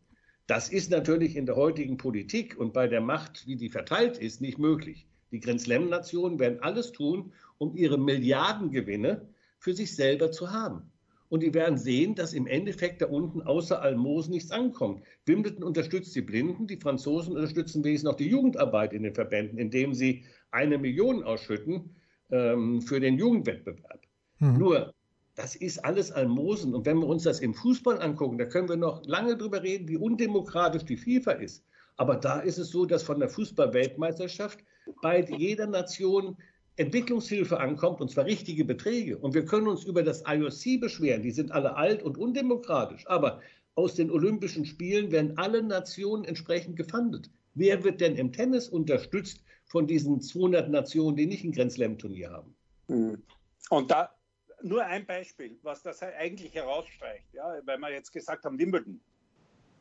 Das 0.48 0.70
ist 0.70 0.92
natürlich 0.92 1.36
in 1.36 1.46
der 1.46 1.58
heutigen 1.58 1.98
Politik 1.98 2.58
und 2.58 2.72
bei 2.72 2.88
der 2.88 3.02
Macht, 3.02 3.46
wie 3.48 3.58
die 3.58 3.70
verteilt 3.70 4.18
ist, 4.18 4.40
nicht 4.40 4.58
möglich. 4.58 5.06
Die 5.32 5.42
Grand 5.42 5.60
Slam-Nationen 5.60 6.40
werden 6.40 6.62
alles 6.62 6.94
tun, 6.94 7.34
um 7.58 7.76
ihre 7.76 7.98
Milliardengewinne 7.98 9.28
für 9.60 9.74
sich 9.74 9.94
selber 9.94 10.32
zu 10.32 10.52
haben. 10.52 10.90
Und 11.30 11.44
die 11.44 11.54
werden 11.54 11.78
sehen, 11.78 12.16
dass 12.16 12.34
im 12.34 12.48
Endeffekt 12.48 13.02
da 13.02 13.08
unten 13.08 13.42
außer 13.42 13.82
Almosen 13.82 14.34
nichts 14.34 14.52
ankommt. 14.52 15.04
Wimbledon 15.26 15.64
unterstützt 15.64 16.16
die 16.16 16.22
Blinden, 16.22 16.68
die 16.68 16.78
Franzosen 16.78 17.36
unterstützen 17.36 17.84
wenigstens 17.84 18.10
noch 18.10 18.16
die 18.16 18.30
Jugendarbeit 18.30 18.94
in 18.94 19.04
den 19.04 19.14
Verbänden, 19.14 19.58
indem 19.58 19.94
sie 19.94 20.24
eine 20.52 20.78
Million 20.78 21.24
ausschütten 21.24 21.96
ähm, 22.32 22.82
für 22.82 23.00
den 23.00 23.18
Jugendwettbewerb. 23.18 24.02
Mhm. 24.40 24.58
Nur 24.58 24.94
das 25.36 25.56
ist 25.56 25.86
alles 25.86 26.12
Almosen. 26.12 26.74
Und 26.74 26.86
wenn 26.86 27.00
wir 27.00 27.08
uns 27.08 27.24
das 27.24 27.40
im 27.42 27.54
Fußball 27.54 28.02
angucken, 28.02 28.38
da 28.38 28.46
können 28.46 28.70
wir 28.70 28.76
noch 28.76 29.06
lange 29.06 29.38
drüber 29.38 29.62
reden, 29.62 29.88
wie 29.88 29.98
undemokratisch 29.98 30.84
die 30.84 30.98
FIFA 30.98 31.32
ist. 31.34 31.64
Aber 31.98 32.16
da 32.16 32.40
ist 32.40 32.58
es 32.58 32.70
so, 32.70 32.86
dass 32.86 33.04
von 33.04 33.20
der 33.20 33.30
Fußball-Weltmeisterschaft 33.30 34.60
bei 35.02 35.22
jeder 35.24 35.68
Nation 35.68 36.38
Entwicklungshilfe 36.78 37.60
ankommt, 37.60 38.02
und 38.02 38.10
zwar 38.10 38.26
richtige 38.26 38.64
Beträge. 38.64 39.18
Und 39.18 39.34
wir 39.34 39.46
können 39.46 39.68
uns 39.68 39.84
über 39.84 40.04
das 40.04 40.24
IOC 40.28 40.80
beschweren, 40.80 41.24
die 41.24 41.32
sind 41.32 41.52
alle 41.52 41.76
alt 41.76 42.04
und 42.04 42.18
undemokratisch. 42.18 43.06
Aber 43.08 43.42
aus 43.76 43.96
den 43.96 44.10
Olympischen 44.10 44.66
Spielen 44.66 45.12
werden 45.12 45.38
alle 45.38 45.62
Nationen 45.62 46.24
entsprechend 46.24 46.76
gefundet. 46.76 47.30
Wer 47.56 47.84
wird 47.84 48.00
denn 48.02 48.16
im 48.16 48.32
Tennis 48.32 48.70
unterstützt 48.70 49.44
von 49.66 49.88
diesen 49.88 50.22
200 50.22 50.70
Nationen, 50.70 51.18
die 51.18 51.26
nicht 51.26 51.44
ein 51.44 51.52
Grand 51.52 51.72
Slam-Turnier 51.72 52.32
haben? 52.32 52.56
Hm. 52.88 53.24
Und 53.70 53.92
da, 53.92 54.16
nur 54.62 54.86
ein 54.86 55.06
Beispiel, 55.06 55.58
was 55.64 55.82
das 55.82 56.02
eigentlich 56.02 56.54
herausstreicht, 56.54 57.34
ja, 57.34 57.60
weil 57.66 57.78
wir 57.80 57.92
jetzt 57.92 58.12
gesagt 58.12 58.46
haben, 58.46 58.58
Wimbledon. 58.58 59.02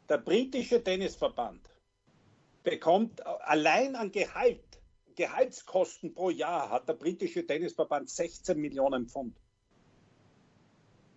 Der 0.08 0.18
britische 0.18 0.82
Tennisverband 0.82 1.68
bekommt 2.62 3.24
allein 3.26 3.94
an 3.94 4.10
Gehalt, 4.10 4.80
Gehaltskosten 5.16 6.14
pro 6.14 6.30
Jahr 6.30 6.70
hat 6.70 6.88
der 6.88 6.94
britische 6.94 7.46
Tennisverband 7.46 8.08
16 8.08 8.58
Millionen 8.58 9.08
Pfund. 9.08 9.36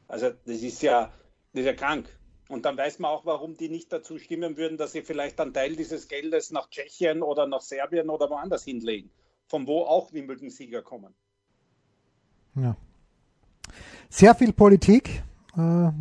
Also 0.08 0.32
das 0.32 0.62
ist 0.62 0.82
ja, 0.82 1.14
das 1.54 1.62
ist 1.62 1.66
ja 1.66 1.74
krank. 1.74 2.10
Und 2.48 2.66
dann 2.66 2.78
weiß 2.78 2.98
man 2.98 3.12
auch, 3.12 3.26
warum 3.26 3.56
die 3.58 3.70
nicht 3.70 3.94
dazu 3.94 4.18
stimmen 4.18 4.58
würden, 4.58 4.78
dass 4.78 4.94
sie 4.94 5.04
vielleicht 5.04 5.40
einen 5.40 5.54
Teil 5.54 5.76
dieses 5.76 6.08
Geldes 6.08 6.50
nach 6.50 6.70
Tschechien 6.70 7.22
oder 7.22 7.46
nach 7.46 7.62
Serbien 7.62 8.10
oder 8.10 8.28
woanders 8.30 8.64
hinlegen, 8.64 9.12
von 9.46 9.68
wo 9.68 9.84
auch 9.84 10.12
Wimbledon-Sieger 10.14 10.82
kommen. 10.82 11.14
Ja. 12.56 12.76
Sehr 14.10 14.34
viel 14.34 14.52
Politik. 14.52 15.22
Äh, 15.56 15.92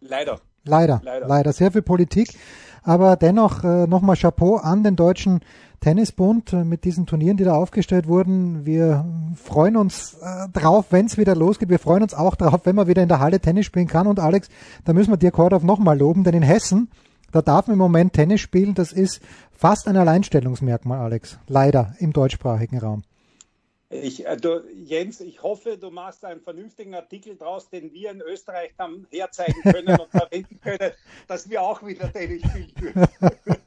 leider. 0.00 0.40
Leider. 0.64 1.00
Leider, 1.04 1.26
leider, 1.26 1.52
sehr 1.52 1.72
viel 1.72 1.82
Politik. 1.82 2.34
Aber 2.82 3.16
dennoch 3.16 3.62
äh, 3.62 3.86
nochmal 3.86 4.16
Chapeau 4.16 4.56
an 4.56 4.82
den 4.82 4.96
Deutschen 4.96 5.40
Tennisbund 5.80 6.52
äh, 6.52 6.64
mit 6.64 6.84
diesen 6.84 7.06
Turnieren, 7.06 7.36
die 7.36 7.44
da 7.44 7.54
aufgestellt 7.54 8.08
wurden. 8.08 8.64
Wir 8.64 9.04
freuen 9.36 9.76
uns 9.76 10.14
äh, 10.14 10.48
drauf, 10.52 10.86
wenn 10.90 11.06
es 11.06 11.18
wieder 11.18 11.36
losgeht. 11.36 11.68
Wir 11.68 11.78
freuen 11.78 12.02
uns 12.02 12.14
auch 12.14 12.34
drauf, 12.34 12.60
wenn 12.64 12.76
man 12.76 12.88
wieder 12.88 13.02
in 13.02 13.08
der 13.08 13.20
Halle 13.20 13.40
Tennis 13.40 13.66
spielen 13.66 13.86
kann. 13.88 14.06
Und 14.06 14.18
Alex, 14.18 14.48
da 14.84 14.92
müssen 14.92 15.12
wir 15.12 15.16
dir 15.16 15.30
Kordow 15.30 15.62
nochmal 15.62 15.98
loben, 15.98 16.24
denn 16.24 16.34
in 16.34 16.42
Hessen, 16.42 16.88
da 17.30 17.42
darf 17.42 17.66
man 17.66 17.74
im 17.74 17.78
Moment 17.78 18.14
Tennis 18.14 18.40
spielen. 18.40 18.74
Das 18.74 18.92
ist 18.92 19.20
fast 19.52 19.86
ein 19.86 19.96
Alleinstellungsmerkmal, 19.96 20.98
Alex. 20.98 21.38
Leider 21.48 21.94
im 21.98 22.12
deutschsprachigen 22.12 22.78
Raum. 22.78 23.02
Ich, 23.92 24.26
äh, 24.26 24.36
du, 24.38 24.64
Jens, 24.84 25.20
ich 25.20 25.42
hoffe, 25.42 25.76
du 25.76 25.90
machst 25.90 26.24
einen 26.24 26.40
vernünftigen 26.40 26.94
Artikel 26.94 27.36
draus, 27.36 27.68
den 27.68 27.92
wir 27.92 28.10
in 28.10 28.22
Österreich 28.22 28.70
dann 28.78 29.06
herzeigen 29.10 29.60
können 29.62 30.00
und 30.00 30.10
verwenden 30.10 30.58
können, 30.60 30.92
dass 31.28 31.48
wir 31.50 31.60
auch 31.60 31.84
wieder 31.86 32.10
Tennis 32.10 32.42
spielen 32.42 32.72
dürfen. 32.80 33.06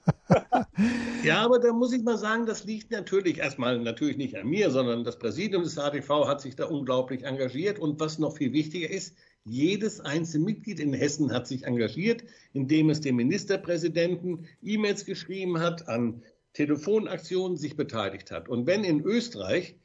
Ja, 1.23 1.43
aber 1.43 1.59
da 1.59 1.71
muss 1.71 1.93
ich 1.93 2.03
mal 2.03 2.17
sagen, 2.17 2.45
das 2.45 2.65
liegt 2.65 2.91
natürlich 2.91 3.39
erstmal 3.39 3.79
natürlich 3.79 4.17
nicht 4.17 4.35
an 4.35 4.47
mir, 4.47 4.69
sondern 4.69 5.03
das 5.03 5.17
Präsidium 5.17 5.63
des 5.63 5.75
HTV 5.75 6.27
hat 6.27 6.41
sich 6.41 6.55
da 6.55 6.65
unglaublich 6.65 7.23
engagiert. 7.23 7.79
Und 7.79 7.99
was 7.99 8.19
noch 8.19 8.37
viel 8.37 8.51
wichtiger 8.53 8.89
ist, 8.89 9.15
jedes 9.45 10.01
einzelne 10.01 10.45
Mitglied 10.45 10.79
in 10.79 10.93
Hessen 10.93 11.31
hat 11.31 11.47
sich 11.47 11.63
engagiert, 11.63 12.23
indem 12.53 12.89
es 12.89 13.01
dem 13.01 13.15
Ministerpräsidenten 13.15 14.47
E-Mails 14.61 15.05
geschrieben 15.05 15.59
hat, 15.59 15.87
an 15.87 16.21
Telefonaktionen 16.53 17.57
sich 17.57 17.75
beteiligt 17.75 18.31
hat. 18.31 18.49
Und 18.49 18.67
wenn 18.67 18.83
in 18.83 19.01
Österreich 19.01 19.77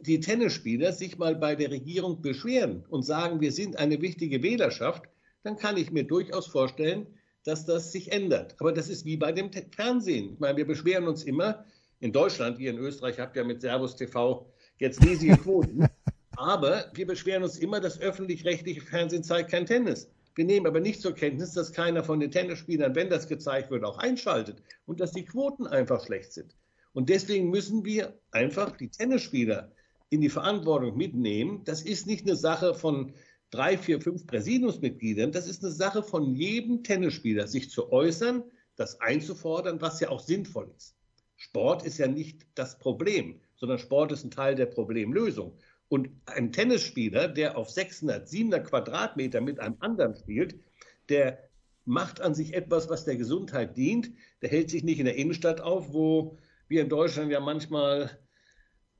die 0.00 0.20
Tennisspieler 0.20 0.92
sich 0.92 1.18
mal 1.18 1.34
bei 1.34 1.56
der 1.56 1.70
Regierung 1.70 2.22
beschweren 2.22 2.84
und 2.88 3.02
sagen, 3.02 3.40
wir 3.40 3.52
sind 3.52 3.78
eine 3.78 4.00
wichtige 4.00 4.42
Wählerschaft, 4.42 5.04
dann 5.42 5.56
kann 5.56 5.76
ich 5.76 5.90
mir 5.90 6.04
durchaus 6.04 6.46
vorstellen, 6.46 7.06
dass 7.44 7.66
das 7.66 7.92
sich 7.92 8.12
ändert. 8.12 8.54
Aber 8.58 8.72
das 8.72 8.88
ist 8.88 9.04
wie 9.04 9.16
bei 9.16 9.32
dem 9.32 9.50
Fernsehen. 9.70 10.34
Ich 10.34 10.38
meine, 10.38 10.56
wir 10.56 10.66
beschweren 10.66 11.08
uns 11.08 11.24
immer, 11.24 11.64
in 12.00 12.12
Deutschland, 12.12 12.60
ihr 12.60 12.70
in 12.70 12.78
Österreich 12.78 13.18
habt 13.18 13.36
ja 13.36 13.42
mit 13.42 13.60
Servus 13.60 13.96
TV 13.96 14.46
jetzt 14.78 15.04
riesige 15.04 15.36
Quoten, 15.42 15.86
aber 16.36 16.92
wir 16.94 17.06
beschweren 17.06 17.42
uns 17.42 17.58
immer, 17.58 17.80
das 17.80 18.00
öffentlich-rechtliche 18.00 18.80
Fernsehen 18.80 19.24
zeigt 19.24 19.50
kein 19.50 19.66
Tennis. 19.66 20.08
Wir 20.36 20.44
nehmen 20.44 20.68
aber 20.68 20.78
nicht 20.78 21.02
zur 21.02 21.14
Kenntnis, 21.14 21.54
dass 21.54 21.72
keiner 21.72 22.04
von 22.04 22.20
den 22.20 22.30
Tennisspielern, 22.30 22.94
wenn 22.94 23.10
das 23.10 23.26
gezeigt 23.26 23.72
wird, 23.72 23.82
auch 23.82 23.98
einschaltet 23.98 24.62
und 24.86 25.00
dass 25.00 25.10
die 25.10 25.24
Quoten 25.24 25.66
einfach 25.66 26.04
schlecht 26.06 26.32
sind. 26.32 26.54
Und 26.92 27.08
deswegen 27.08 27.50
müssen 27.50 27.84
wir 27.84 28.16
einfach 28.30 28.76
die 28.76 28.88
Tennisspieler 28.88 29.72
in 30.10 30.20
die 30.20 30.28
Verantwortung 30.28 30.96
mitnehmen. 30.96 31.62
Das 31.64 31.82
ist 31.82 32.06
nicht 32.06 32.26
eine 32.26 32.36
Sache 32.36 32.74
von 32.74 33.12
drei, 33.50 33.78
vier, 33.78 34.00
fünf 34.00 34.26
Präsidiumsmitgliedern. 34.26 35.32
Das 35.32 35.46
ist 35.48 35.62
eine 35.62 35.72
Sache 35.72 36.02
von 36.02 36.34
jedem 36.34 36.82
Tennisspieler, 36.82 37.46
sich 37.46 37.70
zu 37.70 37.92
äußern, 37.92 38.44
das 38.76 39.00
einzufordern, 39.00 39.80
was 39.80 40.00
ja 40.00 40.10
auch 40.10 40.20
sinnvoll 40.20 40.72
ist. 40.76 40.96
Sport 41.36 41.84
ist 41.84 41.98
ja 41.98 42.08
nicht 42.08 42.46
das 42.54 42.78
Problem, 42.78 43.40
sondern 43.56 43.78
Sport 43.78 44.12
ist 44.12 44.24
ein 44.24 44.30
Teil 44.30 44.54
der 44.54 44.66
Problemlösung. 44.66 45.56
Und 45.88 46.10
ein 46.26 46.52
Tennisspieler, 46.52 47.28
der 47.28 47.56
auf 47.56 47.70
600, 47.70 48.28
700 48.28 48.66
Quadratmeter 48.66 49.40
mit 49.40 49.58
einem 49.58 49.76
anderen 49.80 50.14
spielt, 50.14 50.60
der 51.08 51.48
macht 51.84 52.20
an 52.20 52.34
sich 52.34 52.52
etwas, 52.54 52.90
was 52.90 53.04
der 53.04 53.16
Gesundheit 53.16 53.76
dient. 53.76 54.10
Der 54.42 54.50
hält 54.50 54.68
sich 54.68 54.84
nicht 54.84 54.98
in 54.98 55.06
der 55.06 55.16
Innenstadt 55.16 55.60
auf, 55.60 55.92
wo 55.92 56.36
wir 56.68 56.82
in 56.82 56.90
Deutschland 56.90 57.32
ja 57.32 57.40
manchmal 57.40 58.18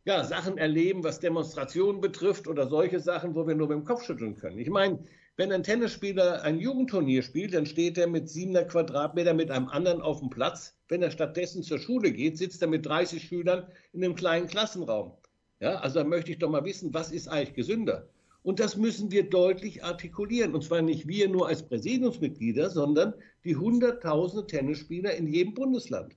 ja, 0.08 0.24
Sachen 0.24 0.56
erleben, 0.56 1.04
was 1.04 1.20
Demonstrationen 1.20 2.00
betrifft 2.00 2.48
oder 2.48 2.66
solche 2.66 2.98
Sachen, 2.98 3.34
wo 3.34 3.46
wir 3.46 3.54
nur 3.54 3.68
mit 3.68 3.76
dem 3.76 3.84
Kopf 3.84 4.04
schütteln 4.04 4.36
können. 4.36 4.58
Ich 4.58 4.70
meine, 4.70 5.00
wenn 5.36 5.52
ein 5.52 5.62
Tennisspieler 5.62 6.42
ein 6.44 6.58
Jugendturnier 6.58 7.22
spielt, 7.22 7.52
dann 7.52 7.66
steht 7.66 7.98
er 7.98 8.06
mit 8.06 8.26
700 8.26 8.70
Quadratmeter 8.70 9.34
mit 9.34 9.50
einem 9.50 9.68
anderen 9.68 10.00
auf 10.00 10.20
dem 10.20 10.30
Platz. 10.30 10.78
Wenn 10.88 11.02
er 11.02 11.10
stattdessen 11.10 11.62
zur 11.62 11.78
Schule 11.78 12.10
geht, 12.10 12.38
sitzt 12.38 12.62
er 12.62 12.68
mit 12.68 12.86
30 12.86 13.22
Schülern 13.22 13.66
in 13.92 14.02
einem 14.02 14.14
kleinen 14.14 14.46
Klassenraum. 14.46 15.12
Ja, 15.60 15.74
also 15.74 15.98
da 15.98 16.06
möchte 16.06 16.32
ich 16.32 16.38
doch 16.38 16.48
mal 16.48 16.64
wissen, 16.64 16.94
was 16.94 17.12
ist 17.12 17.28
eigentlich 17.28 17.52
gesünder? 17.52 18.08
Und 18.42 18.60
das 18.60 18.78
müssen 18.78 19.10
wir 19.10 19.28
deutlich 19.28 19.84
artikulieren. 19.84 20.54
Und 20.54 20.64
zwar 20.64 20.80
nicht 20.80 21.06
wir 21.06 21.28
nur 21.28 21.48
als 21.48 21.68
Präsidiumsmitglieder, 21.68 22.70
sondern 22.70 23.12
die 23.44 23.56
hunderttausende 23.56 24.46
Tennisspieler 24.46 25.14
in 25.16 25.26
jedem 25.26 25.52
Bundesland. 25.52 26.16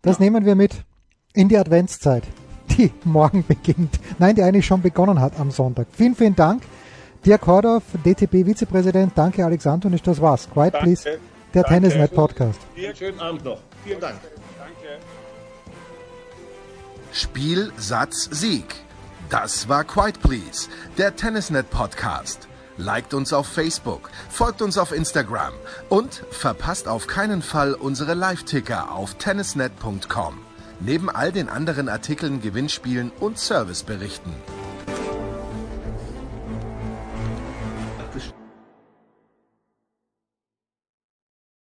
Das 0.00 0.18
ja. 0.18 0.24
nehmen 0.24 0.46
wir 0.46 0.54
mit 0.54 0.82
in 1.34 1.50
die 1.50 1.58
Adventszeit 1.58 2.24
die 2.76 2.92
morgen 3.04 3.44
beginnt. 3.46 3.98
Nein, 4.18 4.34
die 4.34 4.42
eigentlich 4.42 4.66
schon 4.66 4.82
begonnen 4.82 5.20
hat 5.20 5.38
am 5.38 5.50
Sonntag. 5.50 5.86
Vielen, 5.92 6.14
vielen 6.14 6.36
Dank. 6.36 6.62
Dirk 7.24 7.46
Hordorf, 7.46 7.82
DTB-Vizepräsident. 8.04 9.12
Danke, 9.14 9.44
Alex 9.44 9.66
Antonisch. 9.66 10.02
Das 10.02 10.20
war's. 10.20 10.48
Quiet, 10.50 10.74
Danke. 10.74 10.86
please. 10.86 11.04
Der 11.54 11.62
Danke. 11.62 11.68
Tennisnet 11.68 12.14
Podcast. 12.14 12.60
Dir 12.76 12.94
schönen 12.94 13.20
Abend 13.20 13.44
noch. 13.44 13.58
Vielen 13.84 14.00
Dank. 14.00 14.16
Danke. 14.58 15.00
Spiel, 17.12 17.72
Satz, 17.76 18.28
Sieg. 18.30 18.66
Das 19.30 19.68
war 19.68 19.84
Quiet 19.84 20.20
Please, 20.20 20.68
der 20.98 21.16
Tennisnet 21.16 21.70
Podcast. 21.70 22.46
Liked 22.76 23.14
uns 23.14 23.32
auf 23.32 23.46
Facebook, 23.46 24.10
folgt 24.28 24.60
uns 24.60 24.78
auf 24.78 24.92
Instagram 24.92 25.52
und 25.88 26.24
verpasst 26.30 26.88
auf 26.88 27.06
keinen 27.06 27.40
Fall 27.40 27.74
unsere 27.74 28.14
Live-Ticker 28.14 28.90
auf 28.92 29.14
tennisnet.com. 29.14 30.38
Neben 30.80 31.08
all 31.08 31.32
den 31.32 31.48
anderen 31.48 31.88
Artikeln, 31.88 32.40
Gewinnspielen 32.40 33.12
und 33.20 33.38
Serviceberichten. 33.38 34.32